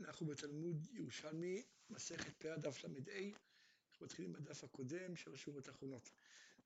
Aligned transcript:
אנחנו 0.00 0.26
בתלמוד 0.26 0.86
ירושלמי, 0.92 1.62
מסכת 1.90 2.36
פאה 2.38 2.56
דף 2.56 2.84
ל"ה, 2.84 2.90
אנחנו 3.90 4.06
מתחילים 4.06 4.32
בדף 4.32 4.64
הקודם 4.64 5.16
של 5.16 5.34
השורות 5.34 5.68
האחרונות. 5.68 6.10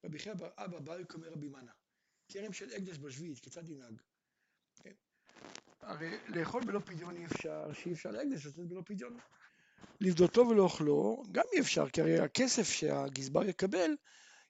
רבי 0.04 0.18
חייא 0.18 0.34
בר 0.34 0.50
אבא 0.56 0.78
ברק 0.78 1.14
אומר 1.14 1.28
רבי 1.28 1.48
מנה, 1.48 1.72
כרם 2.28 2.52
של 2.52 2.72
הקדש 2.72 2.98
בשביעית, 2.98 3.38
כיצד 3.38 3.68
ינהג? 3.68 4.00
כן. 4.82 4.92
הרי 5.80 6.18
לאכול 6.28 6.64
בלא 6.64 6.78
פדיון 6.78 7.16
אי 7.16 7.26
אפשר, 7.26 7.72
שאי 7.72 7.92
אפשר 7.92 8.10
להקדש 8.10 8.46
לתת 8.46 8.58
בלא 8.58 8.82
פדיון. 8.86 9.18
לפדותו 10.00 10.48
ולאוכלו 10.48 11.22
גם 11.32 11.44
אי 11.52 11.60
אפשר, 11.60 11.90
כי 11.90 12.00
הרי 12.00 12.18
הכסף 12.18 12.62
שהגזבר 12.62 13.44
יקבל 13.44 13.90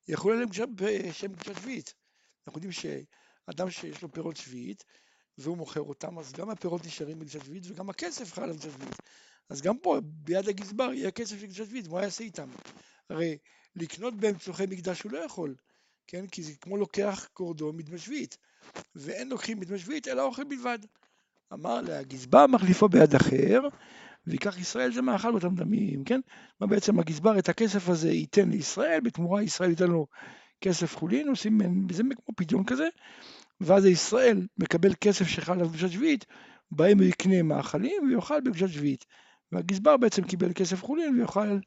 יחול 0.08 0.32
עליהם 0.32 0.48
בשם 0.74 1.34
קדושת 1.34 1.60
שביעית. 1.60 1.94
אנחנו 2.46 2.58
יודעים 2.58 2.72
שאדם 2.72 3.70
שיש 3.70 4.02
לו 4.02 4.12
פירות 4.12 4.36
שביעית, 4.36 4.84
והוא 5.42 5.56
מוכר 5.56 5.80
אותם, 5.80 6.18
אז 6.18 6.32
גם 6.32 6.50
הפירות 6.50 6.86
נשארים 6.86 7.18
בקדושת 7.18 7.44
שביעית 7.44 7.64
וגם 7.66 7.90
הכסף 7.90 8.32
חל 8.32 8.42
על 8.42 8.50
קדושת 8.50 8.70
שביעית. 8.72 8.96
אז 9.48 9.62
גם 9.62 9.78
פה 9.78 10.00
ביד 10.04 10.48
הגזבר 10.48 10.92
יהיה 10.92 11.10
כסף 11.10 11.40
של 11.40 11.46
קדושת 11.46 11.66
שביעית, 11.66 11.88
מה 11.88 12.02
יעשה 12.02 12.24
איתם? 12.24 12.48
הרי 13.10 13.38
לקנות 13.76 14.14
בהם 14.14 14.34
צורכי 14.38 14.64
מקדש 14.68 15.02
הוא 15.02 15.12
לא 15.12 15.18
יכול, 15.18 15.54
כן? 16.06 16.26
כי 16.26 16.42
זה 16.42 16.52
כמו 16.60 16.76
לוקח 16.76 17.28
קורדו 17.32 17.72
מדמי 17.72 17.98
שביעית, 17.98 18.36
ואין 18.94 19.28
לוקחים 19.28 19.60
מדמי 19.60 19.78
שביעית 19.78 20.08
אלא 20.08 20.22
אוכל 20.22 20.44
בלבד. 20.44 20.78
אמר 21.52 21.80
לה, 21.80 21.98
הגזבר 21.98 22.46
מחליפו 22.46 22.88
ביד 22.88 23.14
אחר, 23.14 23.60
ויקח 24.26 24.58
ישראל 24.58 24.92
זה 24.92 25.02
מאכל 25.02 25.34
אותם 25.34 25.54
דמים, 25.54 26.04
כן? 26.04 26.20
מה 26.60 26.66
בעצם 26.66 26.98
הגזבר 26.98 27.38
את 27.38 27.48
הכסף 27.48 27.88
הזה 27.88 28.10
ייתן 28.10 28.50
לישראל, 28.50 29.00
בתמורה 29.00 29.42
ישראל 29.42 29.70
ייתן 29.70 29.86
לו 29.86 30.06
כסף 30.60 30.96
חולין, 30.96 31.28
עושים 31.28 31.86
בזה 31.86 32.02
כמו 32.02 32.34
פדיון 32.36 32.64
כזה, 32.64 32.88
ואז 33.62 33.86
ישראל 33.86 34.46
מקבל 34.58 34.92
כסף 35.00 35.26
שחל 35.26 35.60
על 35.60 35.68
קדושת 35.68 35.90
שביעית, 35.90 36.24
בהם 36.70 36.98
הוא 36.98 37.06
יקנה 37.06 37.42
מאכלים 37.42 38.02
ויאכל 38.08 38.40
בקדושת 38.40 38.68
שביעית. 38.68 39.04
והגזבר 39.52 39.96
בעצם 39.96 40.22
קיבל 40.22 40.52
כסף 40.52 40.82
חולין 40.82 41.14
ויוכל 41.14 41.58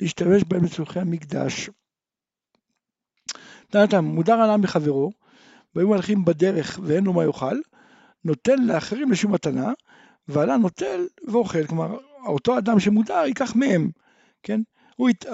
להשתמש 0.00 0.42
בהם 0.48 0.64
לצורכי 0.64 1.00
המקדש. 1.00 1.70
נתן 3.74 4.04
מודר 4.04 4.34
עליו 4.34 4.58
מחברו, 4.58 5.10
והיו 5.74 5.88
הולכים 5.88 6.24
בדרך 6.24 6.80
ואין 6.82 7.04
לו 7.04 7.12
מה 7.12 7.24
יאכל, 7.24 7.56
נותן 8.24 8.62
לאחרים 8.62 9.10
לשום 9.10 9.34
מתנה, 9.34 9.72
ועלה 10.28 10.56
נוטל 10.56 11.06
ואוכל, 11.28 11.66
כלומר 11.66 11.98
אותו 12.26 12.58
אדם 12.58 12.80
שמודר 12.80 13.22
ייקח 13.26 13.56
מהם, 13.56 13.90
כן? 14.42 14.60
הוא 14.96 15.10
ית... 15.10 15.24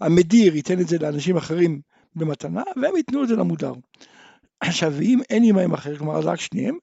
המדיר 0.00 0.56
ייתן 0.56 0.80
את 0.80 0.88
זה 0.88 0.98
לאנשים 0.98 1.36
אחרים 1.36 1.80
במתנה, 2.14 2.62
והם 2.82 2.96
ייתנו 2.96 3.22
את 3.22 3.28
זה 3.28 3.36
למודר. 3.36 3.72
עכשיו, 4.60 4.92
ואם 4.96 5.20
אין 5.30 5.44
עמהם 5.44 5.74
אחר, 5.74 5.96
כלומר 5.96 6.20
רק 6.20 6.40
שניהם, 6.40 6.78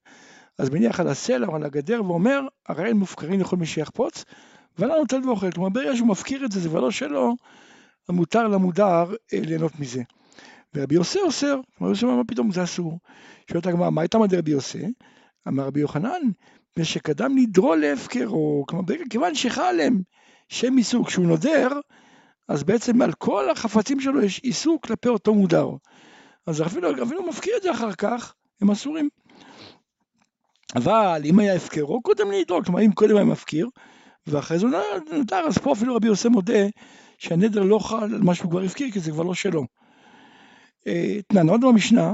אז 0.58 0.70
מניח 0.70 1.00
על 1.00 1.08
הסלע 1.08 1.46
או 1.46 1.56
על 1.56 1.64
הגדר 1.64 2.04
ואומר, 2.04 2.40
הרי 2.68 2.90
הם 2.90 2.96
מופקרים 2.96 3.40
לכל 3.40 3.56
מי 3.56 3.66
שיחפוץ, 3.66 4.24
ולא 4.78 4.98
נוטל 4.98 5.28
ואוכל. 5.28 5.50
כלומר, 5.50 5.68
ברגע 5.68 5.96
שהוא 5.96 6.08
מפקיר 6.08 6.44
את 6.44 6.52
זה, 6.52 6.60
זה 6.60 6.68
כבר 6.68 6.80
לא 6.80 6.90
שלו, 6.90 7.36
מותר 8.08 8.48
למודר 8.48 9.14
אה, 9.34 9.40
ליהנות 9.40 9.80
מזה. 9.80 10.02
ורבי 10.74 10.94
יוסי 10.94 11.18
אוסר, 11.20 11.60
כלומר, 11.78 11.92
יוסי 11.92 12.04
אומר, 12.04 12.16
מה 12.16 12.24
פתאום 12.24 12.50
זה 12.50 12.62
אסור? 12.62 12.98
שואלת 13.50 13.66
הגמרא, 13.66 13.90
מה 13.90 14.00
הייתה 14.00 14.18
מדי 14.18 14.36
רבי 14.36 14.50
יוסי? 14.50 14.92
אמר 15.48 15.64
רבי 15.64 15.80
יוחנן, 15.80 16.20
ושקדם 16.76 17.32
נדרו 17.34 17.74
להפקרו, 17.74 18.64
כלומר, 18.68 18.84
כיוון 19.10 19.34
שחל 19.34 19.62
עליהם 19.62 20.02
שם 20.48 20.76
עיסוק, 20.76 21.10
שהוא 21.10 21.26
נודר, 21.26 21.68
אז 22.48 22.64
בעצם 22.64 23.02
על 23.02 23.12
כל 23.12 23.50
החפצים 23.50 24.00
שלו 24.00 24.22
יש 24.22 24.38
עיסוק 24.38 24.86
כלפי 24.86 25.08
אותו 25.08 25.34
מודר. 25.34 25.70
אז 26.46 26.62
אפילו, 26.62 27.02
אפילו 27.02 27.28
מפקיר 27.28 27.56
את 27.56 27.62
זה 27.62 27.72
אחר 27.72 27.92
כך, 27.92 28.34
הם 28.60 28.70
אסורים. 28.70 29.08
אבל 30.74 31.22
אם 31.24 31.38
היה 31.38 31.54
הפקרו, 31.54 32.02
קודם 32.02 32.30
להידרוק, 32.30 32.64
כלומר 32.64 32.80
אם 32.80 32.92
קודם 32.92 33.16
היה 33.16 33.24
מפקיר, 33.24 33.68
ואחרי 34.26 34.58
זה 34.58 34.66
הוא 34.66 34.74
נותר, 35.12 35.36
אז 35.36 35.58
פה 35.58 35.72
אפילו 35.72 35.96
רבי 35.96 36.06
יוסי 36.06 36.28
מודה 36.28 36.66
שהנדר 37.18 37.62
לא 37.62 37.78
חל 37.78 38.14
על 38.14 38.22
מה 38.22 38.34
שהוא 38.34 38.50
כבר 38.50 38.62
הפקיר, 38.62 38.90
כי 38.90 39.00
זה 39.00 39.10
כבר 39.10 39.22
לא 39.22 39.34
שלו. 39.34 39.64
תנן, 41.28 41.48
עוד 41.48 41.60
במשנה, 41.60 42.12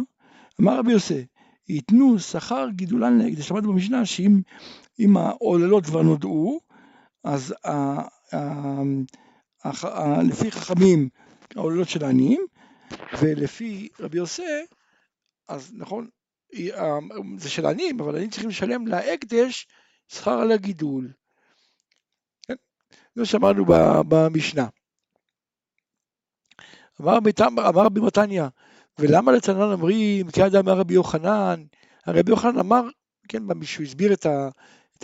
אמר 0.61 0.79
רבי 0.79 0.93
יוסי, 0.93 1.27
ייתנו 1.69 2.19
שכר 2.19 2.69
גידולן 2.71 3.19
להקדש, 3.19 3.51
למדנו 3.51 3.73
במשנה 3.73 4.07
שאם 4.07 5.17
העוללות 5.17 5.87
כבר 5.87 6.03
נודעו, 6.03 6.61
אז 7.25 7.55
לפי 10.23 10.51
חכמים 10.51 11.09
העוללות 11.57 11.89
של 11.89 12.05
העניים, 12.05 12.41
ולפי 13.19 13.89
רבי 14.01 14.19
יוסי, 14.19 14.67
אז 15.49 15.73
נכון, 15.75 16.09
זה 17.37 17.51
של 17.51 17.67
עניים, 17.67 18.01
אבל 18.01 18.15
עניים 18.15 18.31
צריכים 18.31 18.49
לשלם 18.49 18.87
להקדש 18.87 19.67
שכר 20.09 20.39
על 20.41 20.53
הגידול. 20.53 21.13
כן? 22.47 22.55
זה 23.15 23.27
שמענו 23.27 23.65
במשנה. 24.09 24.67
אמר 27.01 27.85
רבי 27.85 28.01
מתניא, 28.01 28.45
ולמה 28.99 29.33
לצנן 29.33 29.73
אומרים, 29.73 30.31
כי 30.31 30.43
עד 30.43 30.57
אמר 30.57 30.73
רבי 30.73 30.95
יוחנן, 30.95 31.65
רבי 32.07 32.31
יוחנן 32.31 32.59
אמר, 32.59 32.83
כן, 33.29 33.43
שהוא 33.63 33.87
הסביר 33.87 34.13
את 34.13 34.27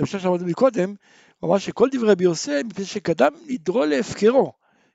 המשנה 0.01 0.21
שאמרנו 0.21 0.47
מקודם, 0.47 0.95
הוא 1.39 1.51
אמר 1.51 1.59
שכל 1.59 1.89
דברי 1.93 2.11
רבי 2.11 2.25
יוסי, 2.25 2.63
מפני 2.63 2.85
שקדם 2.85 3.33
נדרו 3.47 3.85
להפקרו, 3.85 4.53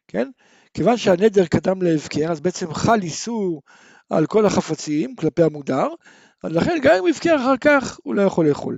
כן? 0.08 0.32
כיוון 0.74 0.98
שהנדר 0.98 1.46
קדם 1.46 1.82
להפקר, 1.82 2.32
אז 2.32 2.42
בעצם 2.42 2.74
חל 2.74 3.02
איסור 3.02 3.62
על 4.10 4.26
כל 4.26 4.46
החפצים 4.46 5.16
כלפי 5.16 5.44
המודר, 5.44 5.88
לכן 6.44 6.78
גם 6.82 6.96
אם 6.96 7.00
הוא 7.00 7.10
הפקר 7.10 7.36
אחר 7.36 7.58
כך, 7.62 8.00
הוא 8.04 8.16
לא 8.16 8.22
יכול 8.22 8.50
לאכול. 8.50 8.78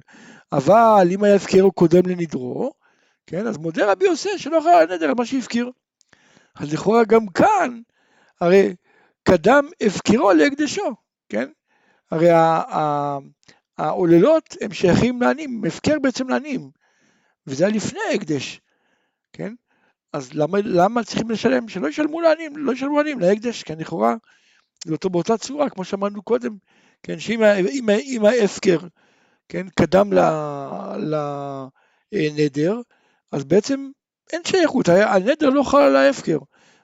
אבל 0.51 1.07
אם 1.11 1.23
היה 1.23 1.37
הוא 1.61 1.73
קודם 1.73 2.05
לנדרו, 2.05 2.71
כן, 3.27 3.47
אז 3.47 3.57
מודה 3.57 3.91
רבי 3.91 4.05
יוסף 4.05 4.37
שלא 4.37 4.59
חל 4.63 4.69
על 4.69 4.91
הנדר 4.91 5.05
על 5.05 5.15
מה 5.17 5.25
שהפקיר. 5.25 5.71
אז 6.55 6.73
לכאורה 6.73 7.03
גם 7.03 7.27
כאן, 7.27 7.81
הרי 8.41 8.75
קדם 9.23 9.65
הפקרו 9.81 10.31
להקדשו, 10.33 10.95
כן? 11.29 11.49
הרי 12.11 12.29
העוללות 13.77 14.55
הם 14.61 14.73
שייכים 14.73 15.21
לעניים, 15.21 15.63
הפקר 15.67 15.99
בעצם 16.01 16.29
לעניים, 16.29 16.69
וזה 17.47 17.65
היה 17.65 17.75
לפני 17.75 17.99
ההקדש, 18.11 18.61
כן? 19.33 19.53
אז 20.15 20.33
למה, 20.33 20.57
למה 20.63 21.03
צריכים 21.03 21.29
לשלם? 21.29 21.67
שלא 21.67 21.87
ישלמו 21.87 22.21
לעניים, 22.21 22.57
לא 22.57 22.71
ישלמו 22.71 22.97
לעניים, 22.97 23.19
להקדש, 23.19 23.63
כן, 23.63 23.79
לכאורה 23.79 24.15
אותו 24.91 25.09
באותה 25.09 25.37
צורה, 25.37 25.69
כמו 25.69 25.83
שאמרנו 25.83 26.21
קודם, 26.21 26.57
כן, 27.03 27.19
שאם 27.19 27.43
אם, 27.43 27.89
אם 27.89 28.25
ההפקר, 28.25 28.77
כן, 29.49 29.67
קדם 29.69 30.13
לנדר, 32.13 32.81
אז 33.31 33.43
בעצם 33.43 33.89
אין 34.33 34.41
שייכות, 34.45 34.89
הנדר 34.89 35.49
לא 35.49 35.63
חל 35.63 35.81
על 35.81 35.95
ההפקר. 35.95 36.37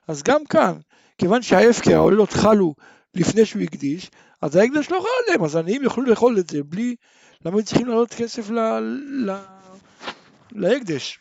אז 0.08 0.24
גם 0.24 0.46
כאן, 0.46 0.74
כיוון 1.18 1.42
שההפקר, 1.42 1.96
העוללות 1.96 2.34
חלו 2.34 2.76
לפני 3.14 3.46
שהוא 3.46 3.62
הקדיש, 3.62 4.12
אז 4.42 4.56
ההקדש 4.56 4.92
לא 4.92 5.00
חל 5.00 5.08
עליהם, 5.28 5.44
אז 5.44 5.56
העניים 5.56 5.84
יוכלו 5.84 6.04
לאכול 6.04 6.40
את 6.40 6.50
זה 6.50 6.64
בלי, 6.64 6.96
למה 7.46 7.58
הם 7.58 7.64
צריכים 7.64 7.88
לעלות 7.88 8.14
כסף 8.14 8.50
ל, 8.50 8.60
ל, 9.26 9.36
להקדש? 10.52 11.20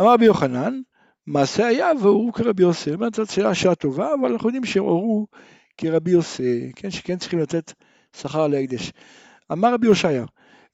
אמר 0.00 0.12
רבי 0.12 0.24
יוחנן, 0.24 0.80
מעשה 1.26 1.66
היה 1.66 1.90
והורו 2.02 2.32
כרבי 2.32 2.62
יוסי. 2.62 2.94
אומרת, 2.94 3.14
זאת 3.14 3.30
שאלה 3.30 3.54
שעה 3.54 3.74
טובה, 3.74 4.14
אבל 4.20 4.32
אנחנו 4.32 4.48
יודעים 4.48 4.64
שהורו 4.64 5.26
כרבי 5.76 6.10
יוסי, 6.10 6.72
כן, 6.76 6.90
שכן 6.90 7.18
צריכים 7.18 7.38
לתת 7.38 7.72
שכר 8.16 8.42
על 8.42 8.54
ההקדש. 8.54 8.92
אמר 9.52 9.74
רבי 9.74 9.86
הושעיה, 9.86 10.24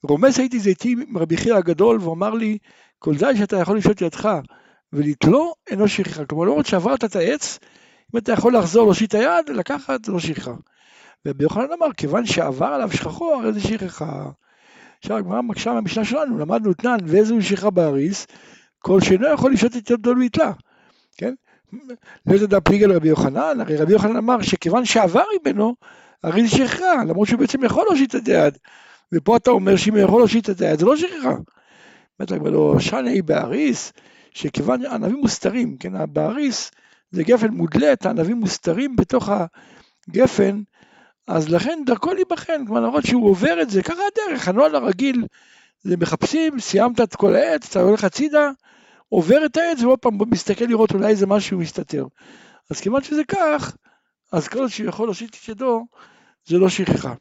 רומס 0.03 0.39
הייתי 0.39 0.59
זיתי 0.59 0.95
מרבי 1.07 1.37
חייא 1.37 1.55
הגדול, 1.55 1.99
ואמר 2.01 2.29
לי, 2.29 2.57
כל 2.99 3.15
די 3.15 3.37
שאתה 3.37 3.57
יכול 3.57 3.77
לשאול 3.77 3.93
ידך 4.01 4.29
ולתלו, 4.93 5.53
אינו 5.69 5.87
שכחה. 5.87 6.25
כלומר, 6.25 6.45
למרות 6.45 6.65
שעברת 6.65 7.03
את 7.03 7.15
העץ, 7.15 7.59
אם 8.13 8.19
אתה 8.19 8.31
יכול 8.31 8.57
לחזור 8.57 8.83
להושיט 8.83 9.15
היד, 9.15 9.49
לקחת, 9.49 10.07
לא 10.07 10.19
שכחה. 10.19 10.53
ורבי 11.25 11.43
יוחנן 11.43 11.67
אמר, 11.77 11.93
כיוון 11.97 12.25
שעבר 12.25 12.65
עליו 12.65 12.91
שכחו, 12.91 13.33
הרי 13.33 13.53
זה 13.53 13.59
שכחה. 13.61 14.29
עכשיו 14.99 15.17
הגמרא 15.17 15.41
מקשה 15.41 15.73
מהמשנה 15.73 16.05
שלנו, 16.05 16.37
למדנו 16.37 16.73
תנן 16.73 16.97
ואיזו 17.05 17.41
שכחה 17.41 17.69
באריס, 17.69 18.27
כל 18.79 19.01
שאינו 19.01 19.27
יכול 19.33 19.53
לשתות 19.53 19.75
את 19.77 19.89
ידו 19.89 20.13
ויתלה, 20.17 20.51
כן? 21.17 21.33
לא 22.25 22.33
יודע 22.33 22.59
פליגל 22.59 22.91
רבי 22.91 23.07
יוחנן, 23.07 23.59
הרי 23.59 23.77
רבי 23.77 23.93
יוחנן 23.93 24.15
אמר 24.15 24.41
שכיוון 24.41 24.85
שעבר 24.85 25.23
ממנו, 25.45 25.75
הרי 26.23 26.47
זה 26.47 26.57
שכחה, 26.57 27.03
למרות 27.07 27.27
שהוא 27.27 27.39
בעצם 27.39 27.63
יכול 27.63 27.85
להושיט 27.89 28.15
את 28.15 28.27
היד, 28.27 28.57
ופה 29.13 29.37
אתה 29.37 29.51
אומר 29.51 29.75
שאם 29.75 29.93
הוא 29.93 30.01
יכול 30.01 30.19
להושיט 30.21 30.49
את 30.49 30.61
היד, 30.61 30.79
זה 30.79 30.85
לא 30.85 30.97
שכחה. 30.97 31.35
באמת, 32.19 32.31
אבל 32.31 32.51
לא 32.51 32.75
שני 32.79 33.21
באריס, 33.21 33.93
שכיוון 34.31 34.85
ענבים 34.85 35.17
מוסתרים, 35.17 35.77
כן, 35.77 36.13
באריס 36.13 36.71
זה 37.11 37.23
גפן 37.23 37.47
מודלת, 37.47 38.05
הענבים 38.05 38.37
מוסתרים 38.37 38.95
בתוך 38.95 39.29
הגפן, 40.09 40.61
אז 41.27 41.49
לכן 41.49 41.79
דרכו 41.85 42.13
להיבחן, 42.13 42.65
כלומר 42.65 42.79
למרות 42.81 43.05
שהוא 43.05 43.29
עובר 43.29 43.61
את 43.61 43.69
זה, 43.69 43.83
ככה 43.83 44.01
הדרך, 44.13 44.47
הנוהל 44.47 44.75
הרגיל, 44.75 45.25
זה 45.81 45.97
מחפשים, 45.97 46.59
סיימת 46.59 47.01
את 47.01 47.15
כל 47.15 47.35
העץ, 47.35 47.69
אתה 47.69 47.79
הולך 47.79 48.03
הצידה, 48.03 48.49
עובר 49.09 49.45
את 49.45 49.57
העץ 49.57 49.81
ועוד 49.81 49.99
פעם 49.99 50.17
מסתכל 50.27 50.65
לראות 50.65 50.91
אולי 50.91 51.07
איזה 51.07 51.27
משהו 51.27 51.59
מסתתר. 51.59 52.05
אז 52.71 52.81
כיוון 52.81 53.03
שזה 53.03 53.23
כך, 53.23 53.75
אז 54.31 54.47
כל 54.47 54.69
שהוא 54.69 54.89
יכול 54.89 55.07
להושיט 55.07 55.35
את 55.35 55.49
ידו, 55.49 55.85
זה 56.45 56.57
לא 56.57 56.69
שכחה. 56.69 57.13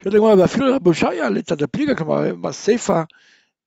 כתוב 0.00 0.14
הגמרא, 0.14 0.34
ואפילו 0.34 0.74
רבי 0.74 0.88
הושעיה 0.88 1.30
לתדא 1.30 1.66
פליגה, 1.66 1.94
כלומר 1.94 2.34
בסיפא 2.34 3.02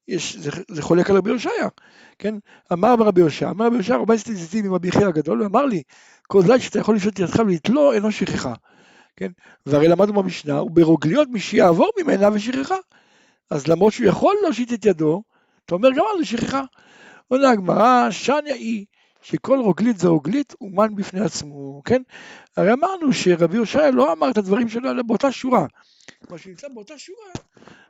יש, 0.07 0.37
זה, 0.37 0.51
זה 0.67 0.81
חולק 0.81 1.09
על 1.09 1.17
רבי 1.17 1.29
הושעיה, 1.29 1.67
כן? 2.19 2.35
אמר 2.73 2.95
רבי 2.99 3.21
הושע, 3.21 3.49
אמר 3.49 3.65
רבי 3.65 3.77
הושע, 3.77 3.95
רבי 3.95 4.17
זיתים 4.17 4.65
עם 4.65 4.73
רבי 4.73 4.87
יחיא 4.87 5.07
הגדול, 5.07 5.41
ואמר 5.41 5.65
לי, 5.65 5.83
כל 6.27 6.41
זית 6.41 6.61
שאתה 6.61 6.79
יכול 6.79 6.95
לשאול 6.95 7.11
את 7.13 7.19
ידך 7.19 7.39
ולתלו, 7.39 7.93
אינו 7.93 8.11
שכחה, 8.11 8.53
כן? 9.15 9.31
והרי 9.65 9.87
למדנו 9.87 10.13
במשנה, 10.13 10.63
וברוגליות 10.63 11.27
מי 11.31 11.39
שיעבור 11.39 11.89
ממנה 11.99 12.29
ושכחה. 12.33 12.75
אז 13.49 13.67
למרות 13.67 13.93
שהוא 13.93 14.07
יכול 14.07 14.35
להושיט 14.43 14.73
את 14.73 14.85
ידו, 14.85 15.23
אתה 15.65 15.75
אומר 15.75 15.89
גם 15.91 16.03
על 16.17 16.23
שכחה. 16.23 16.61
עונה 17.27 17.49
הגמרא, 17.49 18.11
שניה 18.11 18.55
היא 18.55 18.85
שכל 19.21 19.59
רוגלית 19.59 19.97
זה 19.97 20.07
רוגלית 20.07 20.53
אומן 20.61 20.95
בפני 20.95 21.19
עצמו, 21.19 21.81
כן? 21.85 22.01
הרי 22.57 22.73
אמרנו 22.73 23.13
שרבי 23.13 23.57
הושעיה 23.57 23.91
לא 23.91 24.13
אמר 24.13 24.29
את 24.29 24.37
הדברים 24.37 24.69
שלו 24.69 24.91
אלא 24.91 25.03
באותה 25.03 25.31
שורה. 25.31 25.65
מה 26.29 26.37
שנמצא 26.37 26.67
באותה 26.73 26.97
שורה, 26.97 27.29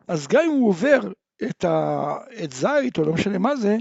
אז 0.08 0.28
גם 0.28 0.42
אם 0.46 0.50
הוא 0.50 0.70
עובר 0.70 1.00
את, 1.44 1.66
ה... 1.66 2.16
את 2.44 2.52
זית 2.52 2.98
או 2.98 3.04
לא 3.04 3.14
משנה 3.14 3.38
מה 3.38 3.56
זה, 3.56 3.78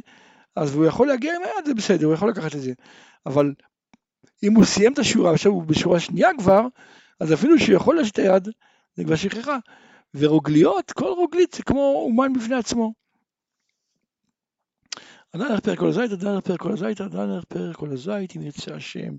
אז 0.56 0.74
הוא 0.74 0.86
יכול 0.86 1.08
להגיע 1.08 1.36
עם 1.36 1.42
היד, 1.42 1.66
זה 1.66 1.74
בסדר, 1.74 2.06
הוא 2.06 2.14
יכול 2.14 2.30
לקחת 2.30 2.54
את 2.54 2.60
זה. 2.60 2.72
אבל 3.26 3.54
אם 4.42 4.54
הוא 4.54 4.64
סיים 4.64 4.92
את 4.92 4.98
השורה, 4.98 5.32
עכשיו 5.32 5.52
הוא 5.52 5.62
בשורה 5.62 6.00
שנייה 6.00 6.28
כבר, 6.38 6.66
אז 7.20 7.32
אפילו 7.32 7.58
שהוא 7.58 7.76
יכול 7.76 7.96
להשאיר 7.96 8.10
את 8.12 8.18
היד, 8.18 8.54
זה 8.94 9.04
כבר 9.04 9.16
שכחה. 9.16 9.58
ורוגליות, 10.14 10.92
כל 10.92 11.08
רוגלית 11.08 11.54
זה 11.54 11.62
כמו 11.62 12.02
אומן 12.06 12.32
בפני 12.32 12.54
עצמו. 12.54 12.92
עדיין 15.32 15.50
ערך 15.50 15.60
פרק 15.60 15.78
כל 15.78 15.88
הזית, 15.88 16.12
עדיין 16.12 16.34
ערך 16.34 16.44
פרק 16.44 16.60
כל 16.60 16.72
הזית, 16.72 17.00
עדיין 17.00 17.30
ערך 17.30 17.44
פרק 17.44 17.76
כל 17.76 17.92
הזית, 17.92 18.36
אם 18.36 18.42
ירצה 18.42 18.74
השם. 18.74 19.12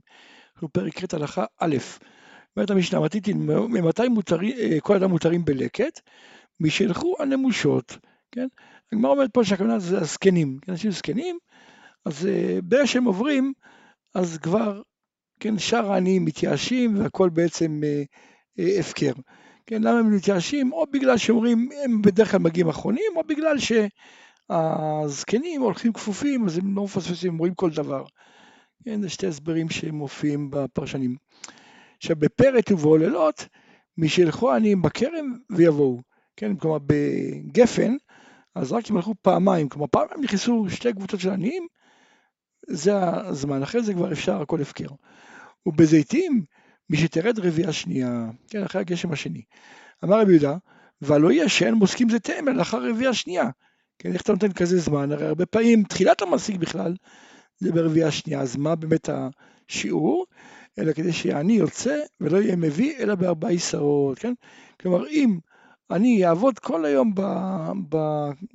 אנחנו 0.54 0.70
פרק 0.70 1.00
ח' 1.00 1.14
הלכה 1.14 1.46
א', 1.60 1.78
אומרת 2.56 2.70
המשנה, 2.70 3.00
מתיתי, 3.00 3.34
ממתי 3.34 4.08
מותרים, 4.08 4.58
אה, 4.58 4.78
כל 4.82 4.96
אדם 4.96 5.10
מותרים 5.10 5.46
בלקט? 5.46 6.02
משילכו 6.60 7.16
הנמושות, 7.20 7.98
כן? 8.38 8.48
הגמרא 8.92 9.12
אומרת 9.12 9.30
פה 9.34 9.44
שהכוונה 9.44 9.80
זה 9.80 9.98
הזקנים, 9.98 10.58
כן? 10.62 10.72
אנשים 10.72 10.92
זקנים, 10.92 11.38
אז 12.06 12.28
אה, 12.28 12.60
ברגע 12.64 12.88
שהם 12.88 13.06
עוברים, 13.06 13.54
אז 14.16 14.38
כבר, 14.38 14.82
כן, 15.40 15.58
שאר 15.58 15.92
העניים 15.92 16.26
מתייאשים 16.26 17.00
והכל 17.00 17.30
בעצם 17.30 17.82
אה, 18.60 18.80
הפקר. 18.80 19.12
כן, 19.66 19.82
למה 19.84 20.00
הם 20.00 20.16
מתייאשים? 20.16 20.74
או 20.74 20.86
בגלל 20.92 21.18
שאומרים, 21.18 21.70
הם 21.84 22.02
בדרך 22.02 22.32
כלל 22.32 22.40
מגיעים 22.40 22.70
אחרונים, 22.70 23.12
או 23.16 23.24
בגלל 23.24 23.56
שהזקנים 24.50 25.62
הולכים 25.62 25.94
כפופים, 25.94 26.46
אז 26.46 26.58
הם 26.58 26.76
לא 26.76 26.84
מפספסים, 26.84 27.34
הם 27.34 27.38
רואים 27.38 27.54
כל 27.54 27.70
דבר. 27.70 28.06
כן, 28.86 29.02
זה 29.02 29.10
שתי 29.10 29.28
הסברים 29.28 29.70
שמופיעים 29.70 30.50
בפרשנים. 30.50 31.16
עכשיו, 31.98 32.16
בפרט 32.16 32.72
ובעוללות, 32.72 33.48
משילכו 33.98 34.52
העניים 34.52 34.82
בכרם 34.82 35.34
ויבואו. 35.50 36.02
כן, 36.38 36.56
כלומר 36.56 36.78
בגפן, 36.86 37.96
אז 38.58 38.72
רק 38.72 38.92
אם 38.92 38.96
הלכו 38.96 39.14
פעמיים, 39.22 39.70
כלומר 39.70 39.88
פעמיים 39.88 40.22
נכנסו 40.24 40.66
שתי 40.70 40.94
קבוצות 40.94 41.20
של 41.20 41.30
עניים, 41.30 41.68
זה 42.68 42.94
הזמן, 43.00 43.64
אחרי 43.64 43.84
זה 43.84 43.94
כבר 43.94 44.12
אפשר 44.12 44.42
הכל 44.42 44.62
הפקר. 44.62 44.88
ובזיתים, 45.66 46.44
מי 46.90 46.98
שתרד 46.98 47.40
רביעה 47.40 47.74
שנייה, 47.74 48.30
כן, 48.50 48.64
אחרי 48.64 48.82
הגשם 48.82 49.12
השני. 49.12 49.42
אמר 50.04 50.22
רבי 50.22 50.32
יהודה, 50.32 50.58
והלא 51.02 51.32
יהיה 51.32 51.50
שאין 51.50 51.74
מוסקים 51.74 52.10
זיתיהם 52.10 52.48
אלא 52.48 52.58
לאחר 52.58 52.90
רביעה 52.90 53.14
שנייה. 53.14 53.50
כן, 54.00 54.14
איך 54.14 54.22
אתה 54.22 54.34
נותן 54.34 54.54
כזה 54.54 54.80
זמן? 54.80 55.12
הרי 55.12 55.28
הרבה 55.28 55.46
פעמים 55.46 55.84
תחילת 55.84 56.22
המסיק 56.22 56.58
בכלל 56.58 56.96
זה 57.58 57.72
ברביעה 57.72 58.12
שנייה, 58.12 58.42
אז 58.42 58.56
מה 58.56 58.76
באמת 58.76 59.10
השיעור? 59.10 60.26
אלא 60.80 60.94
כדי 60.94 61.14
שהעני 61.14 61.54
יוצא 61.54 61.96
ולא 62.22 62.38
יהיה 62.38 62.56
מביא 62.56 62.98
אלא 63.00 63.16
בארבע 63.16 63.50
עשרות, 63.50 64.20
כן? 64.20 64.34
כלומר 64.82 65.08
אם 65.08 65.38
אני 65.92 66.26
אעבוד 66.26 66.60
כל 66.60 66.86
היום 66.86 67.14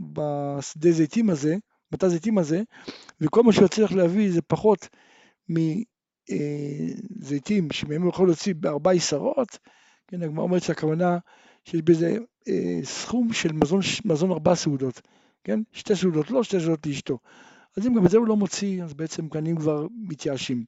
בשדה 0.01 0.91
זיתים 0.91 1.31
הזה, 1.31 1.57
בתא 1.91 2.09
זיתים 2.09 2.39
הזה, 2.39 2.63
וכל 3.21 3.43
מה 3.43 3.53
לך 3.79 3.93
להביא 3.93 4.33
זה 4.33 4.43
פחות 4.43 4.89
מזיתים 6.29 7.65
אה, 7.65 7.73
שמהם 7.73 8.03
הוא 8.03 8.11
יכול 8.11 8.29
להוציא 8.29 8.55
בארבע 8.55 8.91
עשרות, 8.91 9.59
כן, 10.09 10.23
הגמרא 10.23 10.43
אומרת 10.43 10.63
שהכוונה 10.63 11.19
שיש 11.65 11.83
בזה 11.83 12.17
אה, 12.49 12.81
סכום 12.85 13.33
של 13.33 13.53
מזון, 13.53 13.81
מזון 14.05 14.31
ארבע 14.31 14.55
סעודות, 14.55 15.01
כן, 15.45 15.61
שתי 15.73 15.97
סעודות 15.97 16.31
לא, 16.31 16.45
שתי 16.45 16.61
סעודות 16.61 16.87
לאשתו. 16.87 17.19
אז 17.77 17.87
אם 17.87 17.95
גם 17.95 18.07
את 18.07 18.11
זה 18.11 18.19
הוא 18.19 18.27
לא 18.27 18.37
מוציא, 18.37 18.85
אז 18.85 18.95
בעצם 18.95 19.29
קנים 19.29 19.57
כבר 19.57 19.87
מתייאשים. 20.09 20.65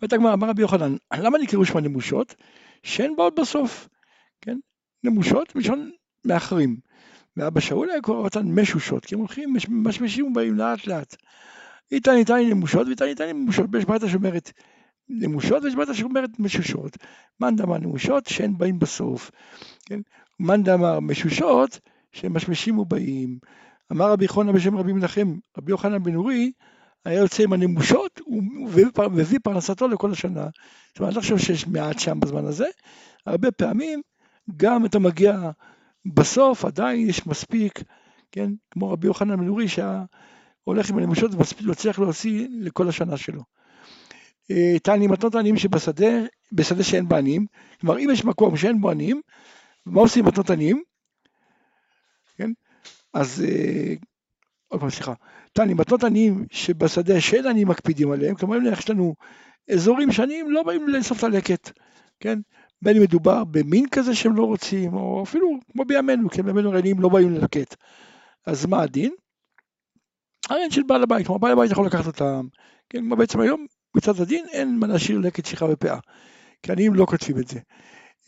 אומרת 0.00 0.12
הגמרא, 0.12 0.32
אמר 0.32 0.48
רבי 0.48 0.62
יוחנן, 0.62 0.96
למה 1.14 1.38
נקראו 1.38 1.64
שמה 1.64 1.80
נמושות? 1.80 2.34
שאין 2.82 3.16
באות 3.16 3.40
בסוף, 3.40 3.88
כן? 4.40 4.58
נמושות 5.04 5.56
מלשון 5.56 5.90
מאחרים. 6.24 6.76
ואבא 7.36 7.60
שאול 7.60 7.90
היה 7.90 8.02
קורא 8.02 8.18
אותן 8.18 8.60
משושות, 8.60 9.04
כי 9.04 9.14
הם 9.14 9.18
הולכים, 9.18 9.56
משמשים 9.68 10.26
ובאים 10.26 10.54
לאט 10.54 10.86
לאט. 10.86 11.16
איתן 11.92 12.16
איתן 12.16 12.38
נמושות 12.50 12.86
ואיתן 12.86 13.04
איתן 13.04 13.24
נמושות, 13.24 13.66
ויש 13.72 13.84
בעיה 13.84 14.08
שאומרת 14.08 14.52
נמושות 15.08 15.62
ויש 15.64 15.74
בעיה 15.74 15.94
שאומרת 15.94 16.30
משושות. 16.38 16.96
מאן 17.40 17.56
דאמר 17.56 17.78
נמושות 17.78 18.26
שאין 18.26 18.58
באים 18.58 18.78
בסוף, 18.78 19.30
כן? 19.86 20.00
מאן 20.40 20.62
דאמר 20.62 21.00
משושות 21.00 21.80
שמשמשים 22.12 22.78
ובאים. 22.78 23.38
אמר 23.92 24.10
רבי 24.10 24.24
יוחנן 24.24 24.52
בשם 24.52 24.76
רבי 24.76 24.92
מנחם, 24.92 25.34
רבי 25.58 25.70
יוחנן 25.70 26.02
בן 26.02 26.14
אורי, 26.14 26.52
היה 27.04 27.20
יוצא 27.20 27.42
עם 27.42 27.52
הנמושות 27.52 28.20
והביא 28.94 29.38
פרנסתו 29.42 29.88
לכל 29.88 30.12
השנה. 30.12 30.48
זאת 30.88 30.98
אומרת, 30.98 31.10
אני 31.10 31.16
לא 31.16 31.20
חושב 31.20 31.38
שיש 31.38 31.66
מעט 31.66 31.98
שם 31.98 32.20
בזמן 32.20 32.44
הזה, 32.44 32.66
הרבה 33.26 33.50
פעמים 33.50 34.02
גם 34.56 34.86
אתה 34.86 34.98
מגיע 34.98 35.50
בסוף, 36.06 36.64
עדיין 36.64 37.08
יש 37.08 37.26
מספיק, 37.26 37.82
כן, 38.32 38.50
כמו 38.70 38.90
רבי 38.90 39.06
יוחנן 39.06 39.36
בן 39.36 39.48
אורי 39.48 39.66
שהולך 39.68 40.90
עם 40.90 40.98
הנמושות 40.98 41.34
ומספיק 41.34 41.66
מצליח 41.66 41.98
להוציא 41.98 42.48
לכל 42.60 42.88
השנה 42.88 43.16
שלו. 43.16 43.42
אה, 44.50 44.78
תעני 44.82 45.06
מתנות 45.06 45.34
עניים 45.34 45.56
שבשדה, 45.56 46.10
בשדה 46.52 46.82
שאין 46.82 47.08
בה 47.08 47.18
עניים, 47.18 47.46
כלומר 47.80 47.98
אם 47.98 48.08
יש 48.12 48.24
מקום 48.24 48.56
שאין 48.56 48.80
בו 48.80 48.90
עניים, 48.90 49.20
מה 49.86 50.00
עושים 50.00 50.24
מתנות 50.24 50.50
עניים? 50.50 50.82
כן, 52.36 52.50
אז 53.14 53.44
אה, 53.48 53.94
עוד 54.68 54.80
פעם 54.80 54.90
סליחה, 54.90 55.12
תעני 55.52 55.74
מתנות 55.74 56.04
עניים 56.04 56.46
שבשדה 56.50 57.20
שאין 57.20 57.46
עניים 57.46 57.68
מקפידים 57.68 58.10
עליהם, 58.10 58.34
כלומר 58.34 58.56
יש 58.72 58.90
לנו 58.90 59.14
אזורים 59.72 60.12
שעניים 60.12 60.50
לא 60.50 60.62
באים 60.62 60.88
לאסוף 60.88 61.18
את 61.18 61.24
הלקט, 61.24 61.70
כן, 62.20 62.38
בין 62.82 62.96
אם 62.96 63.02
מדובר 63.02 63.44
במין 63.44 63.88
כזה 63.90 64.14
שהם 64.14 64.36
לא 64.36 64.44
רוצים, 64.44 64.94
או 64.94 65.22
אפילו 65.22 65.48
כמו 65.72 65.84
בימינו, 65.84 66.30
כי 66.30 66.42
בימינו 66.42 66.70
רעילים 66.70 67.00
לא 67.00 67.08
באים 67.08 67.30
ללקט. 67.30 67.74
אז 68.46 68.66
מה 68.66 68.82
הדין? 68.82 69.12
העניין 70.50 70.70
של 70.70 70.82
בעל 70.82 71.02
הבית, 71.02 71.26
כלומר 71.26 71.38
בעל 71.38 71.52
הבית 71.52 71.70
יכול 71.70 71.86
לקחת 71.86 72.06
אותם, 72.06 72.46
כן, 72.90 72.98
כמו 72.98 73.16
בעצם 73.16 73.40
היום 73.40 73.66
מצד 73.96 74.20
הדין 74.20 74.44
אין 74.52 74.78
מה 74.78 74.86
להשאיר 74.86 75.18
לקט 75.18 75.46
שכחה 75.46 75.66
ופאה, 75.70 75.98
כי 76.62 76.72
עניים 76.72 76.94
לא 76.94 77.06
כותבים 77.06 77.38
את 77.38 77.48
זה. 77.48 77.60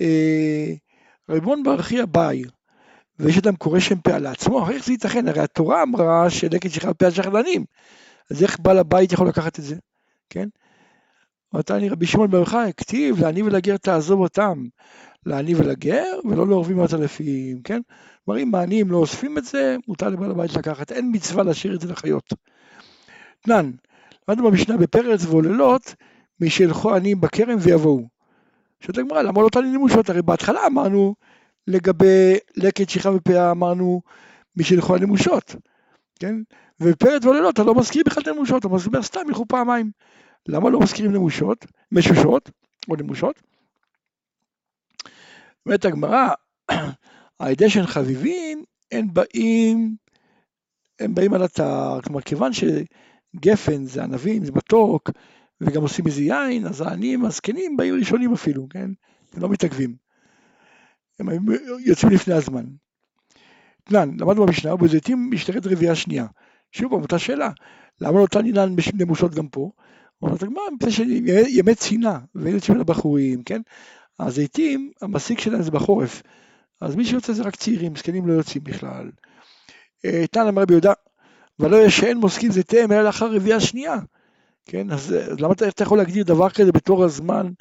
אה, 0.00 0.73
ריבון 1.31 1.62
ברכי 1.62 2.00
הבאי, 2.00 2.43
ויש 3.19 3.38
אדם 3.38 3.57
קורא 3.57 3.81
שם 3.81 4.00
פאה 4.00 4.19
לעצמו, 4.19 4.71
איך 4.71 4.85
זה 4.85 4.93
ייתכן? 4.93 5.28
הרי 5.28 5.40
התורה 5.40 5.83
אמרה 5.83 6.31
שלקט 6.31 6.71
שכחה 6.71 6.90
ופאה 6.90 7.11
שייך 7.11 7.26
לעניים, 7.26 7.64
אז 8.31 8.43
איך 8.43 8.61
בעל 8.61 8.78
הבית 8.78 9.12
יכול 9.12 9.28
לקחת 9.28 9.59
את 9.59 9.64
זה, 9.64 9.76
כן? 10.31 10.49
נתני 11.55 11.88
רבי 11.88 12.07
שמעון 12.07 12.31
בר 12.31 12.38
יוחאי, 12.38 12.73
כתיב 12.76 13.21
לעני 13.21 13.43
ולגר 13.43 13.76
תעזוב 13.76 14.21
אותם, 14.21 14.64
לעני 15.26 15.55
ולגר 15.55 16.19
ולא 16.25 16.47
לעורבים 16.47 16.81
עטלפים, 16.81 17.62
כן? 17.62 17.81
כלומר 18.25 18.40
אם 18.40 18.55
העניים 18.55 18.90
לא 18.90 18.97
אוספים 18.97 19.38
את 19.38 19.45
זה, 19.45 19.76
מותר 19.88 20.09
לבעל 20.09 20.31
הבית 20.31 20.55
לקחת, 20.55 20.93
אין 20.93 21.11
מצווה 21.14 21.43
להשאיר 21.43 21.75
את 21.75 21.81
זה 21.81 21.88
לחיות. 21.88 22.33
תנן, 23.40 23.71
למדנו 24.28 24.50
במשנה 24.50 24.76
בפרץ 24.76 25.25
ועוללות, 25.25 25.95
מי 26.40 26.50
שילכו 26.50 26.95
עניים 26.95 27.21
בכרם 27.21 27.57
ויבואו. 27.61 28.09
שואלת 28.81 28.99
הגמרא, 28.99 29.23
למה 29.23 29.43
לא 29.43 29.49
תעני 29.49 29.71
נמושות? 29.71 30.11
הרי 30.11 30.23
בהתחלה 30.23 30.67
אמרנו 30.67 31.14
לגבי 31.67 32.37
לקט 32.57 32.88
שכחה 32.88 33.11
ופאה, 33.11 33.50
אמרנו 33.50 34.00
מי 34.57 34.64
שילכו 34.64 34.97
הנמושות, 34.97 35.55
כן? 36.21 36.35
ובפרץ 36.81 37.25
ועוללות 37.25 37.55
אתה 37.55 37.64
לא 37.64 37.75
מזכיר 37.75 38.02
בכלל 38.07 38.23
את 38.23 38.28
הנמושות, 38.28 38.67
אתה 38.67 38.69
מזכיר 38.69 39.02
סתם 39.02 39.21
ילכו 39.28 39.45
פעמיים. 39.49 39.90
למה 40.49 40.71
לא 40.71 40.81
מזכירים 40.81 41.12
נמושות, 41.12 41.67
משושות 41.93 42.50
או 42.88 42.97
נמושות? 42.97 43.43
אומרת 45.67 45.85
הגמרא, 45.85 46.28
על 47.38 47.50
ידי 47.50 47.71
שהן 47.71 47.87
חביבים, 47.87 48.64
הם 48.93 49.07
באים, 49.12 49.97
הם 51.00 51.14
באים 51.14 51.35
על 51.35 51.45
אתר, 51.45 52.00
כלומר 52.05 52.21
כיוון 52.21 52.50
שגפן 52.52 53.85
זה 53.85 54.05
ענבים, 54.05 54.45
זה 54.45 54.52
מתוק, 54.52 55.11
וגם 55.61 55.83
עושים 55.83 56.05
מזה 56.05 56.23
יין, 56.23 56.67
אז 56.67 56.81
העניים 56.81 57.25
הזקנים 57.25 57.76
באים 57.76 57.95
ראשונים 57.95 58.33
אפילו, 58.33 58.67
כן? 58.71 58.90
הם 59.33 59.43
לא 59.43 59.49
מתעכבים. 59.49 59.97
הם 61.19 61.28
יוצאים 61.85 62.12
לפני 62.12 62.35
הזמן. 62.35 62.64
תנן, 63.85 64.11
למדנו 64.21 64.47
במשנה, 64.47 64.75
ובזיתים 64.75 65.31
משתרת 65.33 65.67
רביעייה 65.67 65.95
שנייה. 65.95 66.26
שוב 66.73 66.93
אותה 66.93 67.19
שאלה, 67.19 67.50
למה 68.00 68.21
לא 68.21 68.26
תענינן 68.26 68.75
נמושות 68.95 69.35
גם 69.35 69.49
פה? 69.49 69.71
אומרת 70.23 70.43
הגמרא, 70.43 70.63
מפני 70.75 70.91
שימי 70.91 71.75
צינה, 71.75 72.19
ואלה 72.35 72.61
של 72.61 72.81
הבחורים, 72.81 73.43
כן? 73.43 73.61
הזיתים, 74.21 74.93
המסיק 75.03 75.41
שלהם 75.41 75.63
זה 75.63 75.71
בחורף, 75.71 76.23
אז 76.81 76.97
מי 76.97 77.05
שיוצא 77.05 77.33
זה 77.33 77.43
רק 77.43 77.57
צעירים, 77.57 77.97
זקנים 77.97 78.27
לא 78.27 78.33
יוצאים 78.33 78.65
בכלל. 78.65 79.11
תנא 80.31 80.49
אמר 80.49 80.63
רבי 80.63 80.73
יהודה, 80.73 80.93
ולא 81.59 81.77
יש 81.77 81.97
שאין 81.97 82.19
מוסקים 82.19 82.53
זיתיהם 82.53 82.93
אלא 82.93 83.03
לאחר 83.03 83.35
רביעייה 83.35 83.61
שנייה. 83.61 83.97
כן, 84.65 84.91
אז, 84.91 85.15
אז 85.31 85.41
למה 85.41 85.53
אתה, 85.53 85.69
אתה 85.69 85.83
יכול 85.83 85.99
להגדיר 85.99 86.25
דבר 86.25 86.51
כזה 86.51 86.73
בתור 86.73 87.05
הזמן 87.05 87.53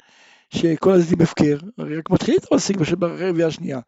שכל 0.50 0.92
הזיתים 0.92 1.22
הפקר? 1.22 1.58
הרי 1.78 1.96
רק 1.96 2.10
מתחילים 2.10 2.40
את 2.44 2.52
המסיק 2.52 2.76
ברביעייה 2.98 3.46
השנייה. 3.46 3.80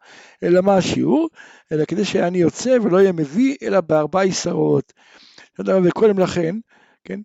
אלא 0.43 0.61
מה 0.61 0.77
השיעור? 0.77 1.29
אלא 1.71 1.85
כדי 1.85 2.05
שאני 2.05 2.37
יוצא 2.37 2.77
ולא 2.83 2.97
יהיה 2.97 3.11
מביא 3.11 3.55
אלא 3.63 3.81
בארבע 3.81 4.21
עשרות. 4.21 4.93
וקודם 5.59 6.19
לכן, 6.19 6.55
כן, 7.03 7.19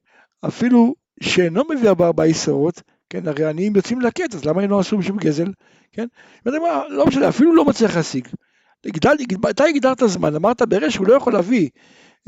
אפילו 0.47 0.95
שאינו 1.21 1.63
מביא 1.71 1.93
בארבע 1.93 2.25
עשרות, 2.25 2.83
כן, 3.11 3.29
הרי 3.29 3.45
עניים 3.45 3.77
יוצאים 3.77 4.01
לקט, 4.01 4.35
אז 4.35 4.45
למה 4.45 4.63
אינו 4.63 4.81
אסור 4.81 4.99
משום 4.99 5.17
גזל? 5.17 5.53
כן? 5.93 6.07
לא 6.89 7.07
משנה, 7.07 7.29
אפילו 7.29 7.55
לא 7.55 7.65
מצליח 7.65 7.97
להשיג. 7.97 8.29
אתה 9.51 9.65
הגדרת 9.65 10.03
זמן, 10.07 10.35
אמרת 10.35 10.63
ברגע 10.63 10.91
שהוא 10.91 11.07
לא 11.07 11.15
יכול 11.15 11.33
להביא 11.33 11.69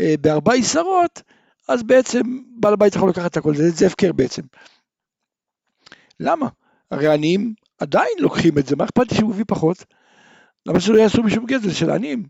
אה, 0.00 0.14
בארבע 0.20 0.52
עשרות, 0.54 1.22
אז 1.68 1.82
בעצם 1.82 2.20
בעל 2.56 2.72
הבית 2.72 2.96
יכול 2.96 3.10
לקחת 3.10 3.30
את 3.30 3.36
הכל, 3.36 3.54
זה, 3.54 3.70
זה 3.70 3.86
הפקר 3.86 4.12
בעצם. 4.12 4.42
למה? 6.20 6.48
הרי 6.90 7.08
עניים 7.08 7.54
עדיין 7.78 8.12
לוקחים 8.18 8.58
את 8.58 8.66
זה, 8.66 8.76
מה 8.76 8.84
אכפת 8.84 9.12
לי 9.12 9.18
שהוא 9.18 9.30
מביא 9.30 9.44
פחות? 9.48 9.84
למה 10.66 10.80
שלא 10.80 10.98
יעשו 10.98 11.22
משום 11.22 11.46
גזל 11.46 11.70
של 11.70 11.90
עניים? 11.90 12.22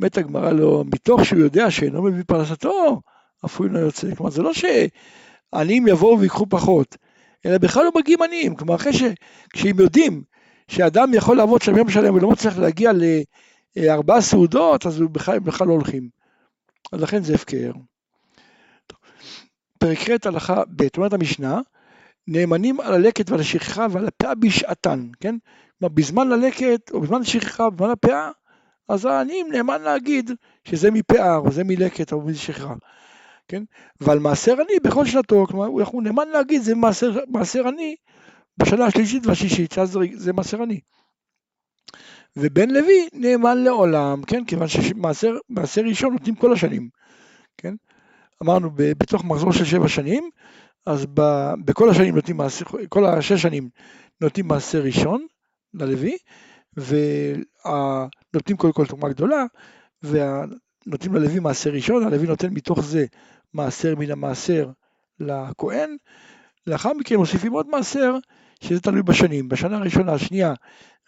מת 0.00 0.18
הגמרא 0.18 0.52
לו, 0.52 0.84
מתוך 0.84 1.24
שהוא 1.24 1.40
יודע 1.40 1.70
שאינו 1.70 2.02
מביא 2.02 2.22
פרנסתו, 2.26 3.00
אף 3.44 3.58
הוא 3.58 3.66
אינו 3.66 3.78
יוצא. 3.78 4.14
כלומר, 4.14 4.30
זה 4.30 4.42
לא 4.42 4.52
שעניים 5.54 5.88
יבואו 5.88 6.20
ויקחו 6.20 6.46
פחות, 6.48 6.96
אלא 7.46 7.58
בכלל 7.58 7.84
לא 7.84 7.90
מגיעים 7.96 8.22
עניים. 8.22 8.56
כלומר, 8.56 8.74
אחרי 8.74 8.92
ש... 8.92 9.02
כשהם 9.52 9.80
יודעים 9.80 10.22
שאדם 10.68 11.14
יכול 11.14 11.36
לעבוד 11.36 11.62
שם 11.62 11.76
יום 11.76 11.90
שלם 11.90 12.14
ולא 12.14 12.30
מצליח 12.30 12.58
להגיע 12.58 12.92
לארבעה 13.76 14.20
סעודות, 14.20 14.86
אז 14.86 15.00
בכלל, 15.12 15.38
בכלל 15.38 15.66
לא 15.66 15.72
הולכים. 15.72 16.08
אז 16.92 17.00
לכן 17.00 17.22
זה 17.22 17.34
הפקר. 17.34 17.72
פרק 19.78 19.98
ח' 19.98 20.26
הלכה 20.26 20.62
ב', 20.76 20.86
אומרת 20.96 21.12
המשנה, 21.12 21.60
נאמנים 22.28 22.80
על 22.80 22.94
הלקט 22.94 23.30
ועל 23.30 23.40
השכחה 23.40 23.86
ועל 23.90 24.06
הפאה 24.06 24.34
בשעתן, 24.34 25.08
כן? 25.20 25.36
כלומר, 25.78 25.94
בזמן 25.94 26.28
ללקט 26.28 26.90
או 26.90 27.00
בזמן 27.00 27.20
השכחה, 27.20 27.70
בזמן 27.70 27.90
הפאה, 27.90 28.30
אז 28.88 29.04
העניים 29.04 29.46
נאמן 29.52 29.82
להגיד 29.82 30.30
שזה 30.64 30.90
מפאה 30.90 31.36
או 31.36 31.50
זה 31.50 31.64
מלקט 31.64 32.12
או 32.12 32.20
משכחה, 32.20 32.74
כן? 33.48 33.62
ועל 34.00 34.18
מעשר 34.18 34.52
עני 34.52 34.80
בכל 34.84 35.06
שנתו, 35.06 35.46
כלומר, 35.46 35.66
הוא 35.66 36.02
נאמן 36.02 36.28
להגיד 36.28 36.62
זה 36.62 36.74
מעשר, 36.74 37.18
מעשר 37.28 37.68
עני 37.68 37.96
בשנה 38.58 38.86
השלישית 38.86 39.26
והשישית, 39.26 39.72
שאז 39.72 39.90
זה, 39.90 39.98
זה 40.14 40.32
מעשר 40.32 40.62
עני. 40.62 40.80
ובן 42.36 42.70
לוי 42.70 43.08
נאמן 43.12 43.58
לעולם, 43.58 44.22
כן? 44.26 44.44
כיוון 44.44 44.68
שמעשר 44.68 45.36
ראשון 45.84 46.12
נותנים 46.12 46.34
כל 46.34 46.52
השנים, 46.52 46.88
כן? 47.56 47.74
אמרנו 48.42 48.70
בתוך 48.76 49.24
מחזור 49.24 49.52
של 49.52 49.64
שבע 49.64 49.88
שנים, 49.88 50.30
אז 50.86 51.06
ב, 51.14 51.20
בכל 51.64 51.90
השנים 51.90 52.14
נותנים 52.14 52.36
מעשר, 52.36 52.64
כל 52.88 53.06
השש 53.06 53.42
שנים 53.42 53.68
נותנים 54.20 54.48
מעשר 54.48 54.82
ראשון 54.82 55.26
ללוי, 55.74 56.16
ונותנים 56.76 58.56
קודם 58.56 58.72
כל 58.72 58.86
תרומה 58.86 59.08
גדולה, 59.08 59.44
ונותנים 60.86 61.14
ללוי 61.14 61.38
מעשר 61.38 61.70
ראשון, 61.70 62.02
הלוי 62.02 62.26
נותן 62.26 62.48
מתוך 62.50 62.80
זה 62.80 63.06
מעשר 63.54 63.94
מן 63.94 64.10
המעשר 64.10 64.70
לכהן, 65.20 65.96
לאחר 66.66 66.92
מכן 66.92 67.16
מוסיפים 67.16 67.52
עוד 67.52 67.68
מעשר, 67.68 68.16
שזה 68.60 68.80
תלוי 68.80 69.02
בשנים, 69.02 69.48
בשנה 69.48 69.76
הראשונה, 69.76 70.12
השנייה, 70.12 70.54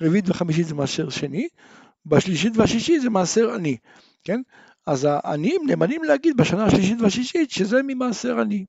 רביעית 0.01 0.29
וחמישית 0.29 0.67
זה 0.67 0.75
מעשר 0.75 1.09
שני, 1.09 1.49
בשלישית 2.07 2.57
והשישית 2.57 3.03
זה 3.03 3.11
מעשר 3.11 3.51
עני, 3.55 3.77
כן? 4.25 4.41
אז 4.87 5.07
העניים 5.11 5.61
נאמנים 5.67 6.05
להגיד 6.05 6.37
בשנה 6.37 6.65
השלישית 6.65 7.01
והשישית 7.01 7.51
שזה 7.51 7.81
ממעשר 7.87 8.41
עני. 8.41 8.65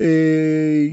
אה, 0.00 0.86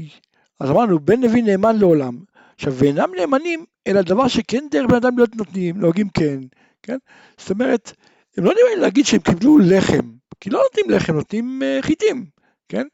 אז 0.60 0.70
אמרנו, 0.70 1.00
בן 1.00 1.20
לוי 1.20 1.42
נאמן 1.42 1.76
לעולם. 1.78 2.18
עכשיו, 2.54 2.72
ואינם 2.72 3.10
נאמנים, 3.16 3.64
אלא 3.86 4.02
דבר 4.02 4.28
שכן 4.28 4.64
דרך 4.70 4.86
בן 4.90 4.94
אדם 4.94 5.16
להיות 5.16 5.36
נותנים, 5.36 5.80
נוהגים 5.80 6.08
כן, 6.08 6.38
כן? 6.82 6.96
זאת 7.38 7.50
אומרת, 7.50 7.92
הם 8.36 8.44
לא 8.44 8.52
נאמנים 8.54 8.82
להגיד 8.82 9.06
שהם 9.06 9.20
קיבלו 9.20 9.58
לחם, 9.58 10.12
כי 10.40 10.50
לא 10.50 10.62
נותנים 10.62 10.96
לחם, 10.96 11.14
נותנים 11.14 11.62
uh, 11.62 11.82
חיטים, 11.82 12.26
כן? 12.68 12.86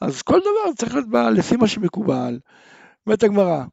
אז 0.00 0.22
כל 0.22 0.40
דבר 0.40 0.74
צריך 0.76 0.94
להיות 0.94 1.08
בה 1.08 1.30
לפי 1.30 1.56
מה 1.56 1.68
שמקובל. 1.68 2.38
אומרת 3.06 3.22
הגמרא, 3.22 3.64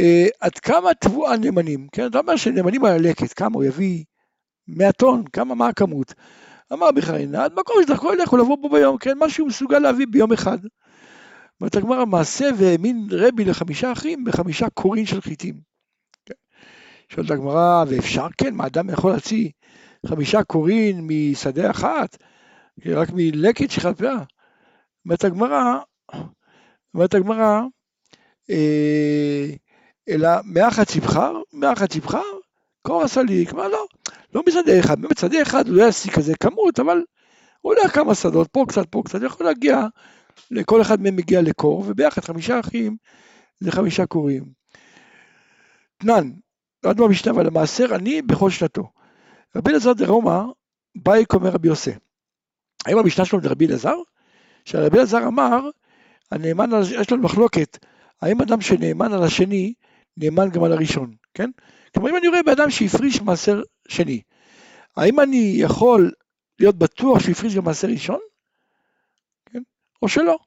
uh, 0.00 0.28
עד 0.40 0.58
כמה 0.58 0.94
תבואה 0.94 1.36
נאמנים, 1.36 1.88
כן? 1.92 2.06
אתה 2.06 2.18
אומר 2.18 2.36
שנאמנים 2.36 2.84
על 2.84 2.92
הלקט, 2.92 3.32
כמה 3.36 3.54
הוא 3.54 3.64
יביא 3.64 4.04
100 4.68 4.92
טון, 4.92 5.24
כמה, 5.32 5.54
מה 5.54 5.68
הכמות? 5.68 6.14
אמר 6.72 6.90
בכלל, 6.90 7.36
עד 7.36 7.52
מקום 7.52 7.76
שדרכו 7.82 8.12
ילך, 8.12 8.28
הוא 8.28 8.38
לבוא 8.38 8.56
בו 8.56 8.68
ביום, 8.68 8.98
כן? 8.98 9.18
מה 9.18 9.28
שהוא 9.28 9.48
מסוגל 9.48 9.78
להביא 9.78 10.06
ביום 10.10 10.32
אחד. 10.32 10.58
אומרת 11.60 11.76
הגמרא, 11.76 12.04
מעשה 12.04 12.48
והאמין 12.58 13.06
רבי 13.10 13.44
לחמישה 13.44 13.92
אחים 13.92 14.24
בחמישה 14.24 14.70
קורין 14.70 15.06
של 15.06 15.20
חיטים. 15.20 15.54
כן. 16.26 16.34
שואלת 17.08 17.30
הגמרא, 17.30 17.84
ואפשר 17.88 18.26
כן, 18.38 18.54
מה 18.54 18.66
אדם 18.66 18.90
יכול 18.90 19.10
להוציא 19.10 19.50
חמישה 20.06 20.42
קורין 20.42 21.08
משדה 21.10 21.70
אחת, 21.70 22.16
רק 22.86 23.08
מלקט 23.12 23.70
של 23.70 23.94
פאה? 23.94 24.22
אומרת 25.04 25.24
הגמרא, 25.24 25.78
אומרת 26.94 27.14
הגמרא, 27.14 27.60
אה, 28.50 29.46
אלא 30.08 30.28
מאחת 30.44 30.96
יבחר, 30.96 31.34
מאחת 31.52 31.96
יבחר, 31.96 32.22
קור 32.82 33.02
הסליק, 33.02 33.52
מה 33.52 33.68
לא, 33.68 33.86
לא 34.34 34.42
משדה 34.48 34.80
אחד, 34.80 35.00
באמת 35.00 35.18
שדה 35.18 35.42
אחד 35.42 35.68
הוא 35.68 35.76
לא 35.76 35.82
יעשי 35.82 36.10
כזה 36.10 36.32
כמות, 36.40 36.80
אבל 36.80 37.02
הוא 37.60 37.74
הולך 37.74 37.94
כמה 37.94 38.14
שדות, 38.14 38.48
פה 38.52 38.64
קצת, 38.68 38.86
פה 38.90 39.02
קצת, 39.04 39.18
יכול 39.22 39.46
להגיע 39.46 39.86
לכל 40.50 40.82
אחד 40.82 41.02
מהם 41.02 41.16
מגיע 41.16 41.42
לקור, 41.42 41.84
וביחד 41.86 42.24
חמישה 42.24 42.60
אחים 42.60 42.96
זה 43.60 43.72
חמישה 43.72 44.06
קורים. 44.06 44.44
תנן, 45.96 46.30
עוד 46.84 46.96
במשנה, 46.96 47.32
אבל 47.32 47.46
המעשר 47.46 47.86
אני 47.94 48.22
בכל 48.22 48.50
שנתו. 48.50 48.90
רבי 49.56 49.70
אלעזר 49.70 49.92
דרומא, 49.92 50.42
בייק 50.94 51.34
אומר 51.34 51.50
רבי 51.50 51.68
יוסי. 51.68 51.90
האם 52.86 52.98
המשנה 52.98 53.24
שלו 53.24 53.38
לרבי 53.40 53.66
אלעזר? 53.66 53.96
שרבי 54.64 54.96
אלעזר 54.96 55.26
אמר, 55.26 55.60
הנאמן, 56.30 56.70
יש 57.00 57.12
לנו 57.12 57.22
מחלוקת, 57.22 57.78
האם 58.22 58.42
אדם 58.42 58.60
שנאמן 58.60 59.12
על 59.12 59.22
השני, 59.22 59.74
נאמן 60.16 60.50
גם 60.50 60.64
על 60.64 60.72
הראשון, 60.72 61.14
כן? 61.34 61.50
כלומר, 61.94 62.10
אם 62.10 62.16
אני 62.16 62.28
רואה 62.28 62.42
באדם 62.42 62.70
שהפריש 62.70 63.22
מעשר 63.22 63.62
שני, 63.88 64.22
האם 64.96 65.20
אני 65.20 65.54
יכול 65.56 66.10
להיות 66.60 66.78
בטוח 66.78 67.18
שהוא 67.18 67.32
הפריש 67.32 67.56
גם 67.56 67.64
מעשר 67.64 67.88
ראשון? 67.88 68.18
או 70.04 70.08
שלא. 70.08 70.38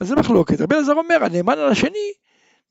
אז 0.00 0.08
זה 0.08 0.16
מחלוקת. 0.16 0.60
רבי 0.60 0.74
אלעזר 0.74 0.92
אומר, 0.92 1.24
הנאמן 1.24 1.58
על 1.58 1.70
השני, 1.70 2.12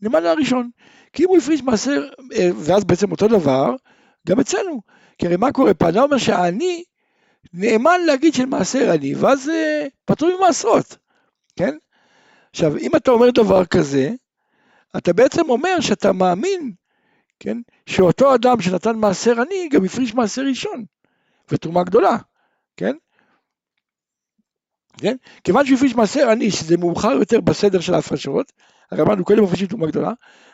נאמן 0.01 0.19
על 0.19 0.27
הראשון. 0.27 0.69
כי 1.13 1.24
אם 1.24 1.29
הוא 1.29 1.38
הפריש 1.38 1.63
מעשר, 1.63 2.10
אה, 2.36 2.50
ואז 2.55 2.84
בעצם 2.84 3.12
אותו 3.12 3.27
דבר, 3.27 3.75
גם 4.27 4.39
אצלנו. 4.39 4.81
כי 5.17 5.25
הרי 5.25 5.38
מה 5.38 5.51
קורה? 5.51 5.72
אדם 5.72 6.03
אומר 6.03 6.17
שהאני 6.17 6.84
נאמן 7.53 8.01
להגיד 8.05 8.34
של 8.34 8.46
מעשר 8.46 8.93
אני, 8.93 9.15
ואז 9.15 9.50
אה, 9.50 9.88
פטור 10.05 10.29
ממעשרות, 10.38 10.98
כן? 11.55 11.77
עכשיו, 12.50 12.77
אם 12.77 12.96
אתה 12.96 13.12
אומר 13.12 13.29
דבר 13.31 13.65
כזה, 13.65 14.10
אתה 14.98 15.13
בעצם 15.13 15.50
אומר 15.50 15.79
שאתה 15.79 16.12
מאמין, 16.12 16.72
כן? 17.39 17.57
שאותו 17.86 18.36
אדם 18.36 18.62
שנתן 18.62 18.96
מעשר 18.96 19.34
אני, 19.48 19.69
גם 19.72 19.86
הפריש 19.86 20.13
מעשר 20.13 20.41
ראשון, 20.41 20.86
ותרומה 21.51 21.84
גדולה, 21.84 22.17
כן? 22.77 22.96
כן? 24.98 25.16
כיוון 25.44 25.66
שהוא 25.66 25.75
הפריש 25.77 25.96
מעשר 25.96 26.30
עני, 26.30 26.51
שזה 26.51 26.77
מאוחר 26.77 27.12
יותר 27.12 27.42
בסדר 27.42 27.80
של 27.80 27.94
ההפרשות, 27.94 28.51
הרי 28.92 29.01
אמרנו 29.01 29.25
קודם 29.25 29.44
מפרישים 29.44 29.68
תרומה 29.68 29.88
גדולה, 29.88 30.12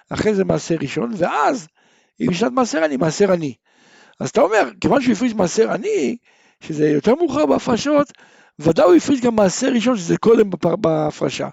אחרי 0.10 0.36
זה 0.36 0.46
מעשר 0.46 0.76
ראשון, 0.82 1.12
ואז 1.18 1.68
אם 2.22 2.28
בשנת 2.30 2.52
מעשר 2.52 2.84
עני, 2.84 2.98
מעשר 2.98 3.32
עני. 3.32 3.54
אז 4.20 4.30
אתה 4.30 4.42
אומר, 4.42 4.70
כיוון 4.82 5.02
שהוא 5.02 5.14
הפריש 5.14 5.34
מעשר 5.34 5.72
עני, 5.72 6.18
שזה 6.60 6.90
יותר 6.90 7.16
מאוחר 7.16 7.46
בהפרשות, 7.46 8.12
ודאי 8.60 8.86
הוא 8.86 8.96
הפריש 8.96 9.22
גם 9.22 9.36
מעשר 9.36 9.68
ראשון, 9.68 9.98
שזה 9.98 10.18
קודם 10.18 10.50
בהפרשה. 10.82 11.48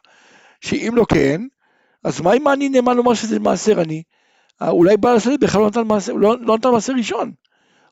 שאם 0.61 0.93
לא 0.97 1.05
כן, 1.09 1.41
אז 2.05 2.21
מה 2.21 2.33
אם 2.33 2.49
אני 2.49 2.69
נאמן 2.69 2.97
לומר 2.97 3.15
שזה 3.15 3.39
מעשר 3.39 3.81
עני? 3.81 4.03
אה, 4.63 4.71
אולי 4.71 4.97
בעל 4.97 5.17
השדה 5.17 5.37
בכלל 5.41 5.61
לא 5.61 5.67
נתן 5.67 5.87
מעשר, 5.87 6.13
לא, 6.13 6.37
לא 6.41 6.57
נתן 6.57 6.69
מעשר 6.69 6.93
ראשון, 6.93 7.33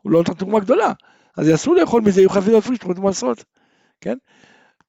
הוא 0.03 0.13
לא 0.13 0.21
נתן 0.21 0.35
תרומה 0.35 0.61
גדולה, 0.61 0.93
אז 1.37 1.49
יאסור 1.49 1.75
לאכול 1.75 2.03
מזה, 2.03 2.21
יהיו 2.21 2.31
חייבים 2.31 2.55
להפריש 2.55 2.79
תרומות 2.79 2.99
מעשרות, 2.99 3.45
כן? 4.01 4.17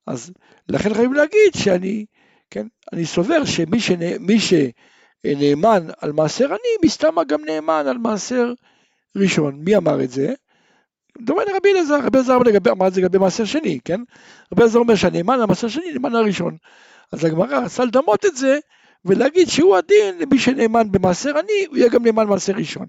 אז 0.09 0.31
לכן 0.69 0.93
חייבים 0.93 1.13
להגיד 1.13 1.53
שאני, 1.55 2.05
כן, 2.49 2.67
אני 2.93 3.05
סובר 3.05 3.45
שמי 3.45 3.79
שנא, 3.79 4.05
שנאמן 4.39 5.87
על 6.01 6.11
מעשר 6.11 6.45
עני, 6.45 6.85
מסתמה 6.85 7.23
גם 7.23 7.45
נאמן 7.45 7.87
על 7.87 7.97
מעשר 7.97 8.53
ראשון. 9.17 9.55
מי 9.63 9.77
אמר 9.77 10.03
את 10.03 10.09
זה? 10.09 10.33
דומה 11.21 11.43
לרבי 11.43 11.71
אלעזר, 11.71 11.99
רבי 12.05 12.17
אלעזר 12.17 12.37
אמר 12.71 12.87
את 12.87 12.93
זה 12.93 13.01
לגבי 13.01 13.17
מעשר 13.17 13.45
שני, 13.45 13.79
כן? 13.85 14.01
רבי 14.53 14.61
אלעזר 14.61 14.79
אומר 14.79 14.95
שהנאמן 14.95 15.39
למעשר 15.39 15.67
שני, 15.67 15.91
נאמן 15.93 16.15
הראשון. 16.15 16.57
אז 17.11 17.25
הגמרא 17.25 17.59
רצה 17.59 17.85
לדמות 17.85 18.25
את 18.25 18.35
זה, 18.35 18.59
ולהגיד 19.05 19.49
שהוא 19.49 19.75
הדין 19.75 20.17
למי 20.19 20.39
שנאמן 20.39 20.91
במעשר 20.91 21.29
עני, 21.29 21.65
הוא 21.67 21.77
יהיה 21.77 21.89
גם 21.89 22.03
נאמן 22.03 22.25
במעשר 22.25 22.53
ראשון. 22.53 22.85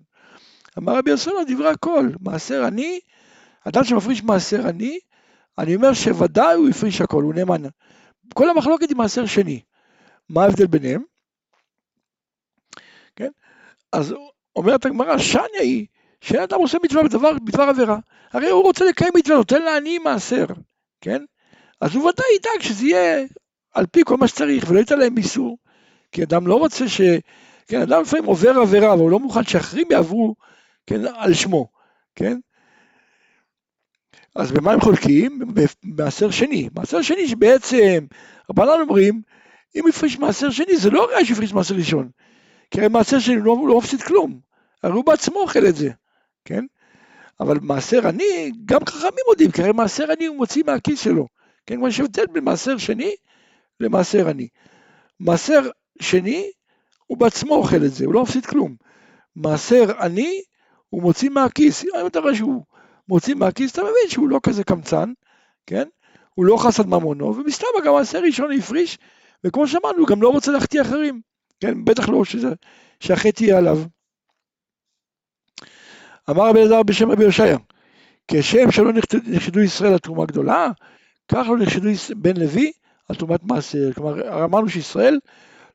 אמר 0.79 0.97
רבי 0.97 1.11
יוסף 1.11 1.31
דברי 1.49 1.69
הכל, 1.69 2.09
מעשר 2.21 2.65
עני, 2.65 3.01
אדם 3.69 3.85
שמפריש 3.85 4.23
מעשר 4.23 4.69
עני, 4.69 4.99
אני 5.59 5.77
אומר 5.77 5.93
שוודאי 5.93 6.55
הוא 6.55 6.69
הפריש 6.69 7.01
הכל, 7.01 7.23
הוא 7.23 7.35
נאמן. 7.35 7.63
כל 8.35 8.51
המחלוקת 8.51 8.89
היא 8.89 8.97
מעשר 8.97 9.27
שני. 9.27 9.61
מה 10.29 10.43
ההבדל 10.43 10.67
ביניהם? 10.67 11.03
כן? 13.17 13.31
אז 13.93 14.15
אומרת 14.57 14.87
הגמרא, 14.87 15.19
שניה 15.19 15.61
היא, 15.61 15.87
שאדם 16.21 16.59
עושה 16.59 16.79
מצווה 16.83 17.03
בדבר, 17.03 17.33
בדבר 17.33 17.63
עבירה. 17.63 17.99
הרי 18.33 18.51
הוא 18.51 18.63
רוצה 18.63 18.85
לקיים 18.85 19.13
מצווה, 19.17 19.37
נותן 19.37 19.63
לעני 19.63 19.99
מעשר, 19.99 20.45
כן? 21.01 21.25
אז 21.81 21.95
הוא 21.95 22.09
ודאי 22.09 22.27
ידאג 22.37 22.61
שזה 22.61 22.87
יהיה 22.87 23.27
על 23.73 23.87
פי 23.87 24.01
כל 24.05 24.17
מה 24.17 24.29
שצריך, 24.29 24.65
ולא 24.69 24.79
ייתן 24.79 24.99
להם 24.99 25.17
איסור. 25.17 25.59
כי 26.13 26.23
אדם 26.23 26.47
לא 26.47 26.55
רוצה 26.55 26.89
ש... 26.89 27.01
כן, 27.69 27.81
אדם 27.81 28.03
לפעמים 28.03 28.25
עובר 28.25 28.51
עבירה, 28.61 28.93
אבל 28.93 29.01
הוא 29.01 29.11
לא 29.11 29.19
מוכן 29.19 29.45
שאחרים 29.45 29.87
יעברו, 29.91 30.35
כן, 30.87 31.01
על 31.15 31.35
שמו, 31.35 31.69
כן? 32.15 32.39
אז 34.37 34.53
במה 34.53 34.73
הם 34.73 34.81
חולקים? 34.81 35.39
במעשר 35.85 36.31
שני. 36.31 36.69
מעשר 36.75 37.03
שני 37.03 37.29
שבעצם, 37.29 38.07
רבנן 38.51 38.81
אומרים, 38.81 39.23
אם 39.77 39.89
הפריש 39.89 40.19
מעשר 40.19 40.51
שני, 40.51 40.77
זה 40.77 40.91
לא 40.91 41.05
ראיה 41.05 41.25
שהפריש 41.25 41.53
מעשר 41.53 41.75
ראשון. 41.75 42.09
כי 42.71 42.81
הרי 42.81 42.89
מעשר 42.89 43.19
שני 43.19 43.37
לא, 43.37 43.57
לא 43.69 43.79
מפסיד 43.79 44.03
כלום. 44.03 44.41
הרי 44.83 44.95
הוא 44.95 45.05
בעצמו 45.05 45.41
אוכל 45.41 45.67
את 45.67 45.77
זה, 45.77 45.91
כן? 46.45 46.65
אבל 47.41 47.59
מעשר 47.63 48.09
עני, 48.09 48.53
גם 48.65 48.81
חכמים 48.87 49.25
מודים, 49.29 49.51
כי 49.51 49.63
הרי 49.63 49.73
מעשר 49.73 50.13
עני 50.13 50.27
הוא 50.27 50.37
מוציא 50.37 50.63
מהכיס 50.67 51.01
שלו. 51.01 51.27
כן, 51.67 51.77
כמו 51.77 51.93
שהבדל 51.93 52.27
בין 52.33 52.45
מעשר 52.45 52.79
שני 52.79 53.15
למעשר 53.81 54.29
עני. 54.29 54.49
מעשר 55.21 55.61
שני, 56.03 56.51
הוא 57.07 57.19
בעצמו 57.19 57.55
אוכל 57.55 57.85
את 57.85 57.93
זה, 57.93 58.05
הוא 58.05 58.15
לא 58.15 58.23
מפסיד 58.23 58.47
כלום. 58.47 58.77
מעשר 59.37 60.01
עני, 60.01 60.43
הוא 60.89 61.03
מוציא 61.03 61.31
מהכיס. 61.31 61.85
אם 61.85 62.07
אתה 62.07 62.21
רואה 62.21 62.35
שהוא 62.35 62.65
מוציא 63.11 63.35
מהכיס, 63.35 63.73
אתה 63.73 63.83
מבין 63.83 64.09
שהוא 64.09 64.29
לא 64.29 64.41
כזה 64.43 64.65
קמצן, 64.65 65.13
כן? 65.67 65.89
הוא 66.35 66.45
לא 66.45 66.57
חס 66.57 66.81
על 66.81 66.87
ממונו, 66.87 67.37
ומסתבר 67.37 67.69
גם 67.85 67.93
מעשר 67.93 68.19
ראשון 68.19 68.53
הפריש, 68.53 68.99
וכמו 69.45 69.67
שאמרנו, 69.67 69.99
הוא 69.99 70.09
גם 70.09 70.23
לא 70.23 70.29
רוצה 70.29 70.53
להחטיא 70.53 70.83
אחרים, 70.83 71.21
כן? 71.61 71.85
בטח 71.85 72.09
לא 72.09 72.25
שזה, 72.25 72.49
שהחטא 73.01 73.43
יהיה 73.45 73.59
עליו. 73.59 73.79
אמר 76.31 76.49
רבי 76.49 76.59
אלעזר 76.59 76.83
בשם 76.83 77.11
רבי 77.11 77.25
יושעיה, 77.25 77.57
כשם 78.29 78.71
שלא 78.71 78.93
נחשדו 79.25 79.61
ישראל 79.61 79.93
על 79.93 79.99
תרומה 79.99 80.27
גדולה, 80.27 80.71
כך 81.29 81.47
לא 81.49 81.59
נחשדו 81.59 81.89
בן 82.17 82.37
לוי 82.37 82.73
על 83.09 83.17
תרומת 83.17 83.45
מעשר. 83.45 83.93
כלומר, 83.93 84.45
אמרנו 84.45 84.69
שישראל 84.69 85.19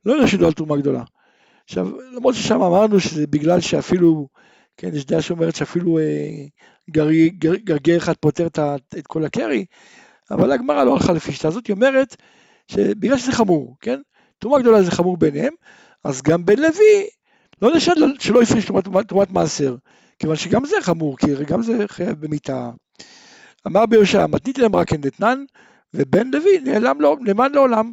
לא 0.04 0.22
נחשדו 0.22 0.46
על 0.46 0.52
תרומה 0.52 0.76
גדולה. 0.76 1.02
עכשיו, 1.64 1.88
למרות 2.12 2.34
ששם 2.34 2.62
אמרנו 2.62 3.00
שזה 3.00 3.26
בגלל 3.26 3.60
שאפילו, 3.60 4.28
כן, 4.76 4.90
יש 4.94 5.06
דעה 5.06 5.22
שאומרת 5.22 5.56
שאפילו 5.56 5.98
אה, 5.98 6.04
גרגר 6.90 7.54
גר, 7.54 7.76
גר 7.76 7.96
אחד 7.96 8.14
פותר 8.20 8.46
את, 8.46 8.58
את 8.98 9.06
כל 9.06 9.24
הקרי, 9.24 9.64
אבל 10.30 10.52
הגמרא 10.52 10.84
לא 10.84 10.92
הלכה 10.94 11.12
לפי 11.12 11.32
שיטה 11.32 11.48
הזאת, 11.48 11.66
היא 11.66 11.74
אומרת 11.74 12.16
שבגלל 12.68 13.18
שזה 13.18 13.32
חמור, 13.32 13.76
כן, 13.80 14.00
תרומה 14.38 14.58
גדולה 14.58 14.82
זה 14.82 14.90
חמור 14.90 15.16
ביניהם, 15.16 15.52
אז 16.04 16.22
גם 16.22 16.44
בן 16.44 16.58
לוי 16.58 17.06
לא 17.62 17.76
נשאר 17.76 17.94
שלא 18.18 18.42
הפריש 18.42 18.70
תרומת, 19.08 19.30
מעשר, 19.30 19.76
כיוון 20.18 20.36
שגם 20.36 20.64
זה 20.64 20.76
חמור, 20.80 21.18
כי 21.18 21.26
גם 21.46 21.62
זה 21.62 21.84
חייב 21.86 22.20
במיתה. 22.20 22.70
אמר 23.66 23.86
ביושע, 23.86 24.26
מתנית 24.26 24.58
להם 24.58 24.76
רק 24.76 24.92
דתנן, 24.92 25.44
ובן 25.94 26.30
לוי 26.30 26.60
נעלם 26.64 27.00
לא, 27.00 27.16
נאמן 27.20 27.52
לעולם. 27.52 27.92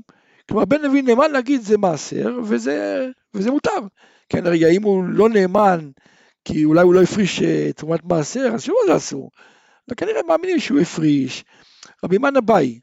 כלומר, 0.50 0.66
בן 0.66 0.82
לוי 0.82 1.02
נאמן 1.02 1.32
להגיד 1.32 1.62
זה 1.62 1.78
מעשר, 1.78 2.40
וזה, 2.44 3.08
וזה 3.34 3.52
מותר. 3.52 3.80
כן, 4.30 4.46
הרי 4.46 4.78
אם 4.78 4.84
הוא 4.84 5.04
לא 5.04 5.30
נאמן, 5.30 5.90
כי 6.46 6.66
אולי 6.66 6.82
הוא 6.82 6.94
לא 6.94 7.02
הפריש 7.02 7.42
אה, 7.42 7.74
תרומת 7.74 8.04
מעשר, 8.04 8.50
אז 8.54 8.64
שוב 8.64 8.76
זה 8.88 8.96
אסור. 8.96 9.32
וכנראה 9.92 10.22
מאמינים 10.28 10.60
שהוא 10.60 10.80
הפריש. 10.80 11.44
רבי 12.04 12.18
מן 12.18 12.38
אביי, 12.38 12.80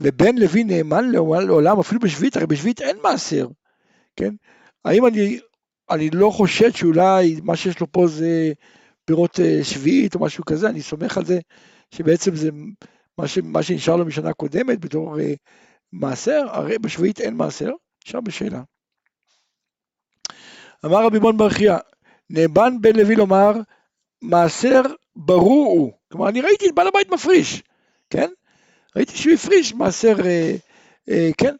ובן 0.00 0.38
לוי 0.38 0.64
נאמן 0.64 1.10
לעולם, 1.10 1.80
אפילו 1.80 2.00
בשביעית, 2.00 2.36
הרי 2.36 2.46
בשביעית 2.46 2.80
אין 2.80 2.96
מעשר, 3.02 3.48
כן? 4.16 4.34
האם 4.84 5.06
אני, 5.06 5.40
אני 5.90 6.10
לא 6.10 6.30
חושד 6.30 6.74
שאולי 6.74 7.40
מה 7.42 7.56
שיש 7.56 7.80
לו 7.80 7.92
פה 7.92 8.06
זה 8.06 8.52
פירות 9.04 9.40
אה, 9.40 9.64
שביעית 9.64 10.14
או 10.14 10.20
משהו 10.20 10.44
כזה, 10.44 10.68
אני 10.68 10.82
סומך 10.82 11.18
על 11.18 11.24
זה 11.24 11.38
שבעצם 11.90 12.36
זה 12.36 12.50
מה, 13.18 13.28
ש, 13.28 13.38
מה 13.38 13.62
שנשאר 13.62 13.96
לו 13.96 14.04
משנה 14.04 14.32
קודמת 14.32 14.80
בתור 14.80 15.16
uh, 15.16 15.20
מעשר, 15.92 16.46
הרי 16.50 16.78
בשביעית 16.78 17.20
אין 17.20 17.36
מעשר, 17.36 17.70
נשאר 18.06 18.20
בשאלה. 18.20 18.62
אמר 20.84 21.04
רבי 21.06 21.18
מון 21.18 21.36
ברכיה, 21.36 21.78
נאמן 22.30 22.80
בן 22.80 22.96
לוי 22.96 23.16
לומר, 23.16 23.52
מעשר 24.22 24.82
ברור 25.16 25.66
הוא. 25.78 25.92
כלומר, 26.12 26.28
אני 26.28 26.40
ראיתי 26.40 26.68
את 26.68 26.74
בעל 26.74 26.88
הבית 26.88 27.10
מפריש, 27.10 27.62
כן? 28.10 28.30
ראיתי 28.96 29.16
שהוא 29.16 29.34
הפריש 29.34 29.74
מעשר, 29.74 30.14
אה, 30.24 30.56
אה, 31.08 31.30
כן? 31.38 31.54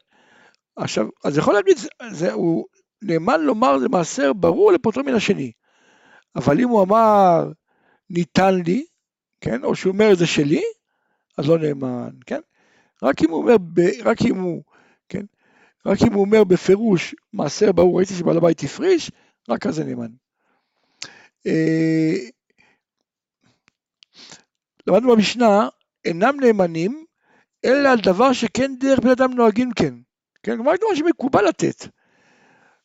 עכשיו, 0.77 1.07
אז 1.25 1.39
יכול 1.39 1.55
להגיד, 1.55 1.77
זה, 2.11 2.33
הוא 2.33 2.65
נאמן 3.03 3.41
לומר 3.41 3.79
זה 3.79 3.89
מעשר 3.89 4.33
ברור 4.33 4.73
לפוטר 4.73 5.03
מן 5.03 5.15
השני. 5.15 5.53
אבל 6.37 6.61
אם 6.61 6.69
הוא 6.69 6.83
אמר, 6.83 7.51
ניתן 8.11 8.55
לי, 8.55 8.85
כן? 9.41 9.65
או 9.65 9.75
שהוא 9.75 9.93
אומר, 9.93 10.15
זה 10.15 10.27
שלי, 10.27 10.63
אז 11.39 11.49
לא 11.49 11.59
נאמן, 11.59 12.11
כן? 12.27 12.41
רק 13.03 13.23
אם 13.23 13.31
הוא 13.31 13.43
אומר, 13.43 13.59
ב, 13.59 13.81
רק 14.05 14.23
אם 14.23 14.37
הוא, 14.37 14.63
כן? 15.09 15.25
רק 15.87 15.99
אם 16.03 16.13
הוא 16.13 16.25
אומר 16.25 16.45
בפירוש 16.45 17.15
מעשר 17.33 17.73
ברור, 17.73 17.99
ראיתי 17.99 18.15
שבעל 18.15 18.37
הבית 18.37 18.63
הפריש, 18.63 19.11
רק 19.49 19.67
אז 19.67 19.75
זה 19.75 19.85
נאמן. 19.85 20.24
אה, 21.47 22.15
למדנו 24.87 25.13
במשנה, 25.13 25.69
אינם 26.05 26.37
נאמנים, 26.41 27.05
אלא 27.65 27.89
על 27.89 28.01
דבר 28.01 28.33
שכן 28.33 28.75
דרך 28.81 28.99
בן 28.99 29.11
אדם 29.11 29.33
נוהגים 29.33 29.71
כן. 29.77 29.95
כן, 30.43 30.57
כלומר, 30.57 30.73
דבר 30.77 30.95
שמקובל 30.95 31.45
לתת. 31.45 31.89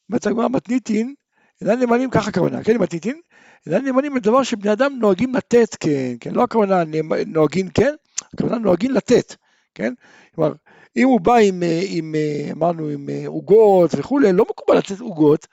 אומרת 0.10 0.28
הגמרא 0.28 0.48
מתניתין, 0.48 1.13
אינם 1.62 1.80
נאמנים, 1.80 2.10
ככה 2.10 2.30
הכוונה, 2.30 2.63
כן, 2.63 2.78
מתניתין, 2.78 3.22
אינם 3.67 3.86
נאמנים 3.86 4.15
לדבר 4.15 4.43
שבני 4.43 4.72
אדם 4.72 5.00
נוהגים 5.00 5.36
לתת 5.36 5.76
כן, 5.80 6.15
כן, 6.19 6.32
לא 6.34 6.43
הכוונה 6.43 6.84
נוהגים 7.28 7.69
כן, 7.69 7.93
הכוונה 8.34 8.58
נוהגים 8.58 8.91
לתת, 8.91 9.36
כן? 9.76 9.93
כלומר, 10.36 10.54
אם 10.98 11.08
הוא 11.08 11.22
בא 11.22 11.36
עם, 11.36 11.63
אה, 11.63 11.82
עם 11.86 12.15
אה, 12.15 12.52
אמרנו, 12.52 12.88
עם 12.88 13.10
עוגות 13.26 13.91
וכולי, 13.98 14.34
לא 14.34 14.45
מקובל 14.50 14.78
לתת 14.78 15.00
עוגות, 15.00 15.48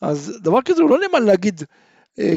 אז 0.00 0.38
דבר 0.42 0.62
כזה 0.62 0.82
הוא 0.82 0.90
לא 0.90 0.98
נאמן 1.00 1.22
להגיד, 1.26 1.62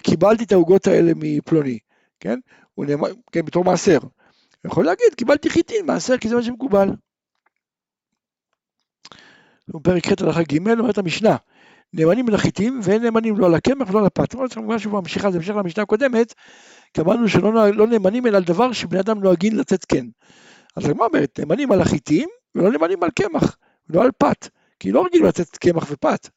קיבלתי 0.04 0.44
את 0.44 0.52
העוגות 0.52 0.88
האלה 0.88 1.12
מפלוני, 1.16 1.80
כן? 2.20 2.40
הוא 2.74 2.86
נאמן, 2.86 3.10
כן, 3.32 3.46
בתור 3.46 3.64
מעשר. 3.64 3.98
הוא 4.02 4.72
יכול 4.72 4.86
להגיד, 4.86 5.08
קיבלתי 5.18 5.50
חיטין, 5.50 5.86
מעשר, 5.86 6.18
כי 6.18 6.30
זה 6.30 6.36
מה 6.36 6.44
שמקובל. 6.44 6.90
בפרק 9.68 10.08
ח' 10.08 10.22
הלכה 10.22 10.44
ג' 10.44 10.70
אומרת 10.70 10.98
המשנה, 10.98 11.36
נאמנים 11.94 12.30
לחיטים 12.30 12.80
ואין 12.84 13.04
נאמנים 13.04 13.38
לא 13.38 13.46
על 13.46 13.56
הקמח 13.56 13.90
ולא 13.90 14.00
על 14.00 14.06
הפת. 14.06 14.32
זאת 14.32 14.34
אומרת, 14.34 14.58
משהו 14.58 14.92
ממשיכה, 14.92 15.32
זה 15.32 15.38
המשך 15.38 15.56
למשנה 15.56 15.84
הקודמת, 15.84 16.34
כי 16.94 17.02
אמרנו 17.02 17.30
שלא 17.30 17.72
לא 17.72 17.88
נאמנים 17.88 18.28
אלא 18.28 18.38
על 18.38 18.44
דבר 18.44 18.72
שבני 18.72 19.00
אדם 19.00 19.20
נוהגים 19.20 19.56
לתת 19.56 19.86
כן. 19.86 20.06
אז 20.76 20.86
הגמרא 20.86 21.08
אומרת, 21.08 21.40
נאמנים 21.40 21.72
על 21.72 21.82
החיטים 21.82 22.30
ולא 22.56 22.72
נאמנים 22.72 23.04
על 23.04 23.10
קמח, 23.10 23.58
ולא 23.90 24.04
על 24.04 24.12
פת, 24.18 24.48
כי 24.80 24.92
לא 24.92 25.06
רגילים 25.06 25.28
לתת 25.28 25.58
קמח 25.58 25.88
ופת. 25.92 26.30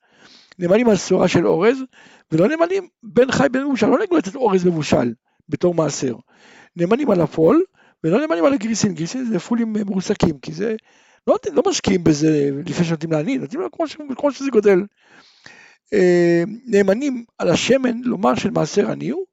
נאמנים 0.59 0.89
על 0.89 0.97
סורה 0.97 1.29
של 1.29 1.47
אורז, 1.47 1.79
ולא 2.33 2.49
נאמנים 2.49 2.89
בין 3.03 3.33
חי 3.33 3.47
בין 3.53 3.65
מבושל, 3.65 3.87
לא 3.87 3.99
נאמנים 3.99 4.19
לתת 4.19 4.35
אורז 4.35 4.65
מבושל 4.65 5.13
בתור 5.49 5.75
מעשר. 5.75 6.15
נאמנים 6.77 7.11
על 7.11 7.21
הפול, 7.21 7.63
ולא 8.05 8.21
נאמנים 8.21 8.45
על 8.45 8.53
הגריסין, 8.53 8.95
גריסין 8.95 9.25
זה 9.25 9.39
פולים 9.39 9.73
מרוסקים, 9.73 10.39
כי 10.39 10.53
זה, 10.53 10.77
לא, 11.27 11.37
לא 11.53 11.63
משקיעים 11.67 12.05
בזה 12.05 12.51
לפני 12.67 12.85
שנותנים 12.85 13.13
לעני, 13.13 13.39
נותנים 13.39 13.61
לו 13.61 13.71
כמו, 13.71 13.85
כמו 14.17 14.33
שזה 14.33 14.51
גודל. 14.51 14.83
אה, 15.93 16.43
נאמנים 16.67 17.25
על 17.39 17.49
השמן 17.49 18.01
לומר 18.03 18.35
של 18.35 18.51
מעשר 18.51 18.91
עני 18.91 19.09
הוא, 19.09 19.25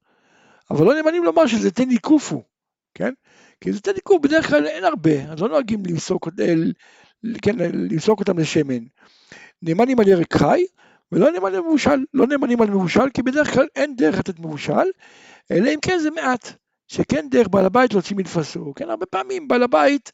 אבל 0.72 0.86
לא 0.86 0.94
נאמנים 0.94 1.24
לומר 1.24 1.48
שזה 1.48 1.72
תן 1.72 1.98
קופו, 1.98 2.44
כן? 2.94 3.14
כי 3.62 3.74
זה 3.74 3.82
תן 3.82 3.92
קופו 4.04 4.20
בדרך 4.20 4.50
כלל 4.50 4.68
אין 4.68 4.84
הרבה, 4.84 5.32
אז 5.32 5.40
לא 5.42 5.50
נוהגים 5.50 5.84
למסוק, 5.86 6.30
כן, 7.42 7.56
למסוק 7.74 8.20
אותם 8.20 8.40
לשמן. 8.40 8.84
נאמנים 9.62 10.00
על 10.00 10.08
ירק 10.08 10.34
חי, 10.34 10.66
ולא 11.12 11.32
נאמנים 11.32 11.46
על 11.46 11.62
מבושל, 11.62 12.06
לא 12.14 12.28
נאמנים 12.28 12.62
על 12.62 12.70
מבושל, 12.70 13.10
כי 13.14 13.22
בדרך 13.22 13.54
כלל 13.54 13.68
אין 13.76 13.96
דרך 13.96 14.20
לתת 14.20 14.40
מבושל, 14.40 14.88
אלא 15.52 15.70
אם 15.70 15.80
כן 15.82 15.98
זה 16.00 16.12
מעט, 16.12 16.52
שכן 16.88 17.30
דרך 17.30 17.48
בעל 17.48 17.66
הבית 17.66 17.94
להוציא 17.94 18.16
מנפסו, 18.16 18.74
כן, 18.76 18.90
הרבה 18.90 19.06
פעמים 19.06 19.48
בעל 19.48 19.64
הבית, 19.64 20.12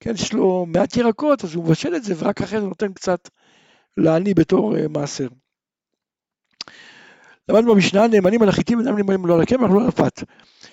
כן, 0.00 0.14
יש 0.14 0.32
לו 0.32 0.66
מעט 0.68 0.96
ירקות, 0.96 1.44
אז 1.44 1.54
הוא 1.54 1.64
מבשל 1.64 1.96
את 1.96 2.04
זה, 2.04 2.14
ורק 2.18 2.42
אחרי 2.42 2.60
זה 2.60 2.66
נותן 2.66 2.92
קצת 2.92 3.28
לעני 3.96 4.34
בתור 4.34 4.76
uh, 4.76 4.88
מעשר. 4.88 5.28
למדנו 7.48 7.74
במשנה, 7.74 8.06
נאמנים 8.06 8.42
על 8.42 8.48
החיטים 8.48 8.78
ואינם 8.78 8.96
נאמנים 8.96 9.26
לא 9.26 9.34
על 9.34 9.40
הקמח 9.40 9.70
ולא 9.70 9.80
על 9.80 9.88
הפת. 9.88 10.22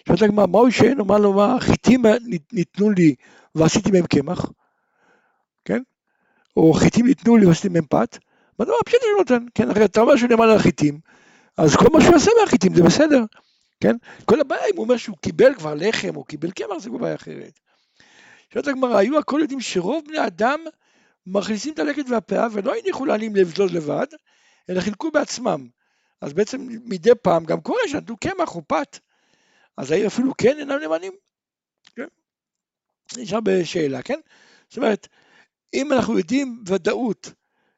שואלת 0.07 0.21
הגמרא, 0.21 0.45
מהו 0.45 0.71
שאין, 0.71 0.99
אומר 0.99 1.17
לו, 1.17 1.33
מה, 1.33 1.57
חיטים 1.59 2.03
ניתנו 2.53 2.89
לי 2.89 3.15
ועשיתי 3.55 3.91
מהם 3.91 4.07
קמח, 4.07 4.51
כן? 5.65 5.81
או 6.57 6.73
חיטים 6.73 7.05
ניתנו 7.05 7.37
לי 7.37 7.45
ועשיתי 7.45 7.69
מהם 7.69 7.85
פת, 7.89 8.17
מדוע 8.59 8.75
פשוט 8.85 9.01
אני 9.03 9.11
נותן, 9.17 9.45
כן? 9.55 9.69
הרי 9.69 9.85
אתה 9.85 10.01
אומר 10.01 10.15
שהוא 10.15 10.29
נאמן 10.29 10.49
על 10.49 10.55
החיטים, 10.55 10.99
אז 11.57 11.75
כל 11.75 11.85
מה 11.93 12.01
שהוא 12.01 12.13
יעשה 12.13 12.31
מהחיטים 12.41 12.75
זה 12.75 12.83
בסדר, 12.83 13.23
כן? 13.79 13.95
כל 14.25 14.39
הבעיה 14.39 14.65
אם 14.65 14.75
הוא 14.75 14.83
אומר 14.83 14.97
שהוא 14.97 15.17
קיבל 15.17 15.55
כבר 15.55 15.73
לחם 15.73 16.15
או 16.15 16.23
קיבל 16.23 16.51
קמח 16.51 16.77
זה 16.79 16.89
כבר 16.89 16.97
בעיה 16.97 17.15
אחרת. 17.15 17.59
שואלת 18.53 18.67
הגמרא, 18.67 18.97
היו 18.97 19.19
הכל 19.19 19.39
יודעים 19.41 19.61
שרוב 19.61 20.03
בני 20.07 20.27
אדם 20.27 20.59
מכניסים 21.25 21.73
את 21.73 21.79
הלקט 21.79 22.09
והפאה 22.09 22.47
ולא 22.51 22.73
הניחו 22.75 23.05
לעניים 23.05 23.35
לבזוז 23.35 23.73
לבד, 23.73 24.07
אלא 24.69 24.81
חילקו 24.81 25.11
בעצמם. 25.11 25.67
אז 26.21 26.33
בעצם 26.33 26.67
מדי 26.85 27.15
פעם 27.21 27.45
גם 27.45 27.61
קורה 27.61 27.79
שנתנו 27.87 28.17
קמח 28.17 28.55
או 28.55 28.61
פת. 28.67 28.99
אז 29.77 29.91
האם 29.91 30.05
אפילו 30.05 30.31
כן 30.37 30.59
אינם 30.59 30.79
נאמנים? 30.81 31.13
כן. 31.95 32.07
נשאר 33.17 33.39
בשאלה, 33.43 34.01
כן? 34.01 34.19
זאת 34.69 34.77
אומרת, 34.77 35.07
אם 35.73 35.93
אנחנו 35.93 36.17
יודעים 36.17 36.63
ודאות, 36.67 37.31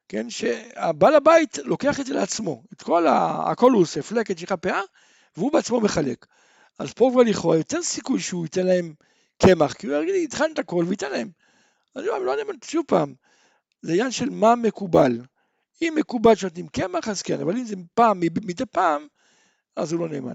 כן, 0.10 0.30
שהבעל 0.30 1.15
הבית 1.15 1.58
לוקח 1.58 2.00
את 2.00 2.06
זה 2.06 2.13
לעצמו, 2.13 2.63
את 2.74 2.82
כל 2.82 3.08
ה... 3.08 3.43
הכל 3.52 3.72
הוא 3.72 3.82
עושה, 3.82 4.02
פלקת, 4.02 4.38
שליחה 4.38 4.58
פאה, 4.58 4.82
והוא 5.38 5.52
בעצמו 5.52 5.82
מחלק. 5.82 6.26
אז 6.80 6.93
פה 6.93 7.10
כבר 7.13 7.22
לכאורה 7.22 7.58
יותר 7.58 7.82
סיכוי 7.82 8.19
שהוא 8.19 8.45
ייתן 8.45 8.65
להם 8.65 8.93
קמח, 9.38 9.74
כי 9.74 9.88
הוא 9.88 9.95
יגיד 9.95 10.13
לי, 10.13 10.24
התחלנו 10.24 10.54
את 10.54 10.60
הכל 10.60 10.86
וייתן 10.88 11.12
להם. 11.12 11.30
אז 11.95 12.04
אני 12.04 12.26
לא 12.26 12.32
יודע, 12.32 12.54
שוב 12.63 12.86
פעם, 12.88 13.13
זה 13.82 13.91
עניין 13.91 14.12
של 14.12 14.30
מה 14.30 14.56
מקובל. 14.56 15.22
אם 15.82 15.93
מקובל 15.98 16.36
שנותנים 16.36 16.67
קמח, 16.67 17.08
אז 17.08 17.22
כן, 17.22 17.41
אבל 17.41 17.58
אם 17.58 17.65
זה 17.65 17.76
פעם, 17.93 18.19
מדי 18.19 18.65
פעם, 18.65 19.08
אז 19.76 19.91
הוא 19.91 20.00
לא 20.00 20.10
נאמן. 20.10 20.34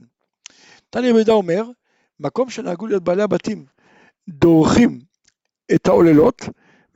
תניא 0.91 1.09
יהודה 1.09 1.33
אומר, 1.33 1.65
מקום 2.21 2.51
שנהגו 2.51 2.87
להיות 2.87 3.05
בעלי 3.05 3.23
הבתים 3.23 3.67
דורכים 4.29 5.01
את 5.75 5.87
העוללות 5.87 6.43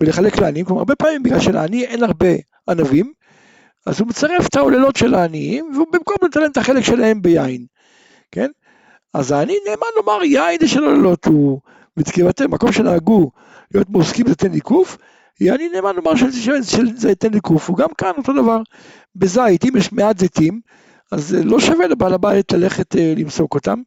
ולחלק 0.00 0.36
לעניים, 0.38 0.64
כלומר 0.64 0.80
הרבה 0.80 0.96
פעמים 0.96 1.22
בגלל 1.22 1.40
שלעני 1.40 1.84
אין 1.84 2.02
הרבה 2.02 2.28
ענבים, 2.68 3.12
אז 3.86 4.00
הוא 4.00 4.08
מצרף 4.08 4.46
את 4.46 4.56
העוללות 4.56 4.96
של 4.96 5.14
העניים, 5.14 5.70
והוא 5.74 5.86
במקום 5.92 6.16
לתת 6.22 6.36
להם 6.36 6.50
את 6.50 6.56
החלק 6.56 6.84
שלהם 6.84 7.22
ביין, 7.22 7.66
כן? 8.32 8.50
אז 9.14 9.32
העני 9.32 9.56
נאמן 9.66 9.86
לומר 9.96 10.24
יין 10.24 10.66
של 10.66 10.84
עוללות 10.84 11.24
הוא 11.24 11.60
מתקיבתם, 11.96 12.50
מקום 12.50 12.72
שנהגו 12.72 13.30
להיות 13.74 13.88
מועסקים 13.90 14.28
זה 14.28 14.34
תן 14.34 14.50
ניקוף, 14.50 14.98
יעני 15.40 15.68
נאמן 15.68 15.96
לומר 15.96 16.16
שזה 16.16 17.14
תן 17.14 17.34
ניקוף, 17.34 17.70
וגם 17.70 17.88
כאן 17.98 18.12
אותו 18.18 18.32
דבר, 18.32 18.60
בזית, 19.16 19.64
אם 19.64 19.76
יש 19.76 19.92
מעט 19.92 20.18
זיתים, 20.18 20.60
אז 21.12 21.34
לא 21.44 21.60
שווה 21.60 21.86
לבעל 21.86 22.14
הבית 22.14 22.52
ללכת 22.52 22.96
אה, 22.96 23.14
למסוק 23.16 23.54
אותם, 23.54 23.82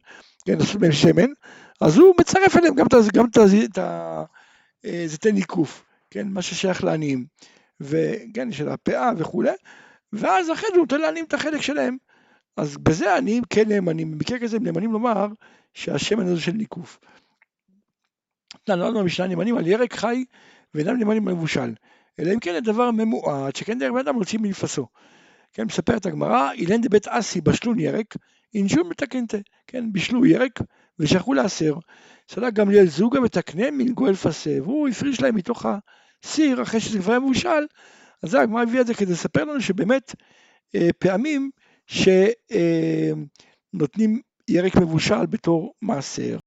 כן, 0.46 0.58
לעשות 0.58 0.80
מהם 0.80 0.92
שמן, 0.92 1.30
אז 1.80 1.98
הוא 1.98 2.14
מצרף 2.20 2.56
אליהם 2.56 2.74
גם 2.74 2.86
את 2.86 3.36
הזיתי 4.84 5.28
אה, 5.28 5.32
ניקוף, 5.32 5.84
כן, 6.10 6.28
מה 6.28 6.42
ששייך 6.42 6.84
לעניים, 6.84 7.24
וכן, 7.82 8.52
של 8.52 8.68
הפאה 8.68 9.10
וכולי, 9.18 9.50
ואז 10.12 10.50
אחרי 10.50 10.68
זה 10.68 10.76
הוא 10.76 10.82
נותן 10.82 11.00
לעניים 11.00 11.24
את 11.24 11.34
החלק 11.34 11.60
שלהם. 11.60 11.96
אז 12.56 12.76
בזה 12.76 13.12
העניים 13.12 13.42
כן 13.50 13.68
נאמנים, 13.68 14.10
במקרה 14.10 14.38
כזה 14.38 14.56
הם 14.56 14.64
נאמנים 14.64 14.92
לומר 14.92 15.26
שהשמן 15.74 16.26
הזה 16.26 16.40
של 16.40 16.52
ניקוף. 16.52 16.98
לנו 18.68 19.00
במשנה 19.00 19.26
נאמנים 19.26 19.56
על 19.56 19.66
ירק 19.66 19.92
חי 19.94 20.24
ואינם 20.74 20.96
נאמנים 20.98 21.28
על 21.28 21.34
מבושל, 21.34 21.74
אלא 22.20 22.32
אם 22.34 22.40
כן 22.40 22.54
הדבר 22.54 22.90
ממועט, 22.90 23.56
שכן 23.56 23.78
דרך 23.78 23.92
בן 23.92 23.98
אדם 23.98 24.14
רוצים 24.14 24.42
מלפסו. 24.42 24.86
כן, 25.52 25.64
מספרת 25.64 26.06
הגמרא, 26.06 26.52
אילן 26.52 26.80
דבית 26.80 27.08
אסי 27.08 27.40
בשלון 27.40 27.78
ירק, 27.78 28.16
אינשום 28.54 28.88
מתקנתה, 28.88 29.36
כן, 29.66 29.92
בישלו 29.92 30.26
ירק 30.26 30.60
ושלחו 30.98 31.34
לעשר. 31.34 31.74
סלק 32.30 32.54
גמליאל 32.54 32.86
זוגה 32.86 33.22
ותקנה 33.22 33.70
מן 33.70 33.92
גואל 33.92 34.14
פסה, 34.14 34.58
והוא 34.62 34.88
הפריש 34.88 35.20
להם 35.20 35.34
מתוך 35.34 35.66
הסיר 36.24 36.62
אחרי 36.62 36.80
שזה 36.80 36.98
כבר 36.98 37.12
היה 37.12 37.20
מבושל. 37.20 37.66
אז 38.22 38.30
זה 38.30 38.40
הגמרא 38.40 38.62
הביאה 38.62 38.80
את 38.80 38.86
זה 38.86 38.94
כדי 38.94 39.12
לספר 39.12 39.44
לנו 39.44 39.60
שבאמת 39.60 40.14
אה, 40.74 40.88
פעמים 40.98 41.50
שנותנים 41.86 42.40
אה, 44.14 44.20
ירק 44.48 44.76
מבושל 44.76 45.26
בתור 45.26 45.74
מעשר. 45.82 46.38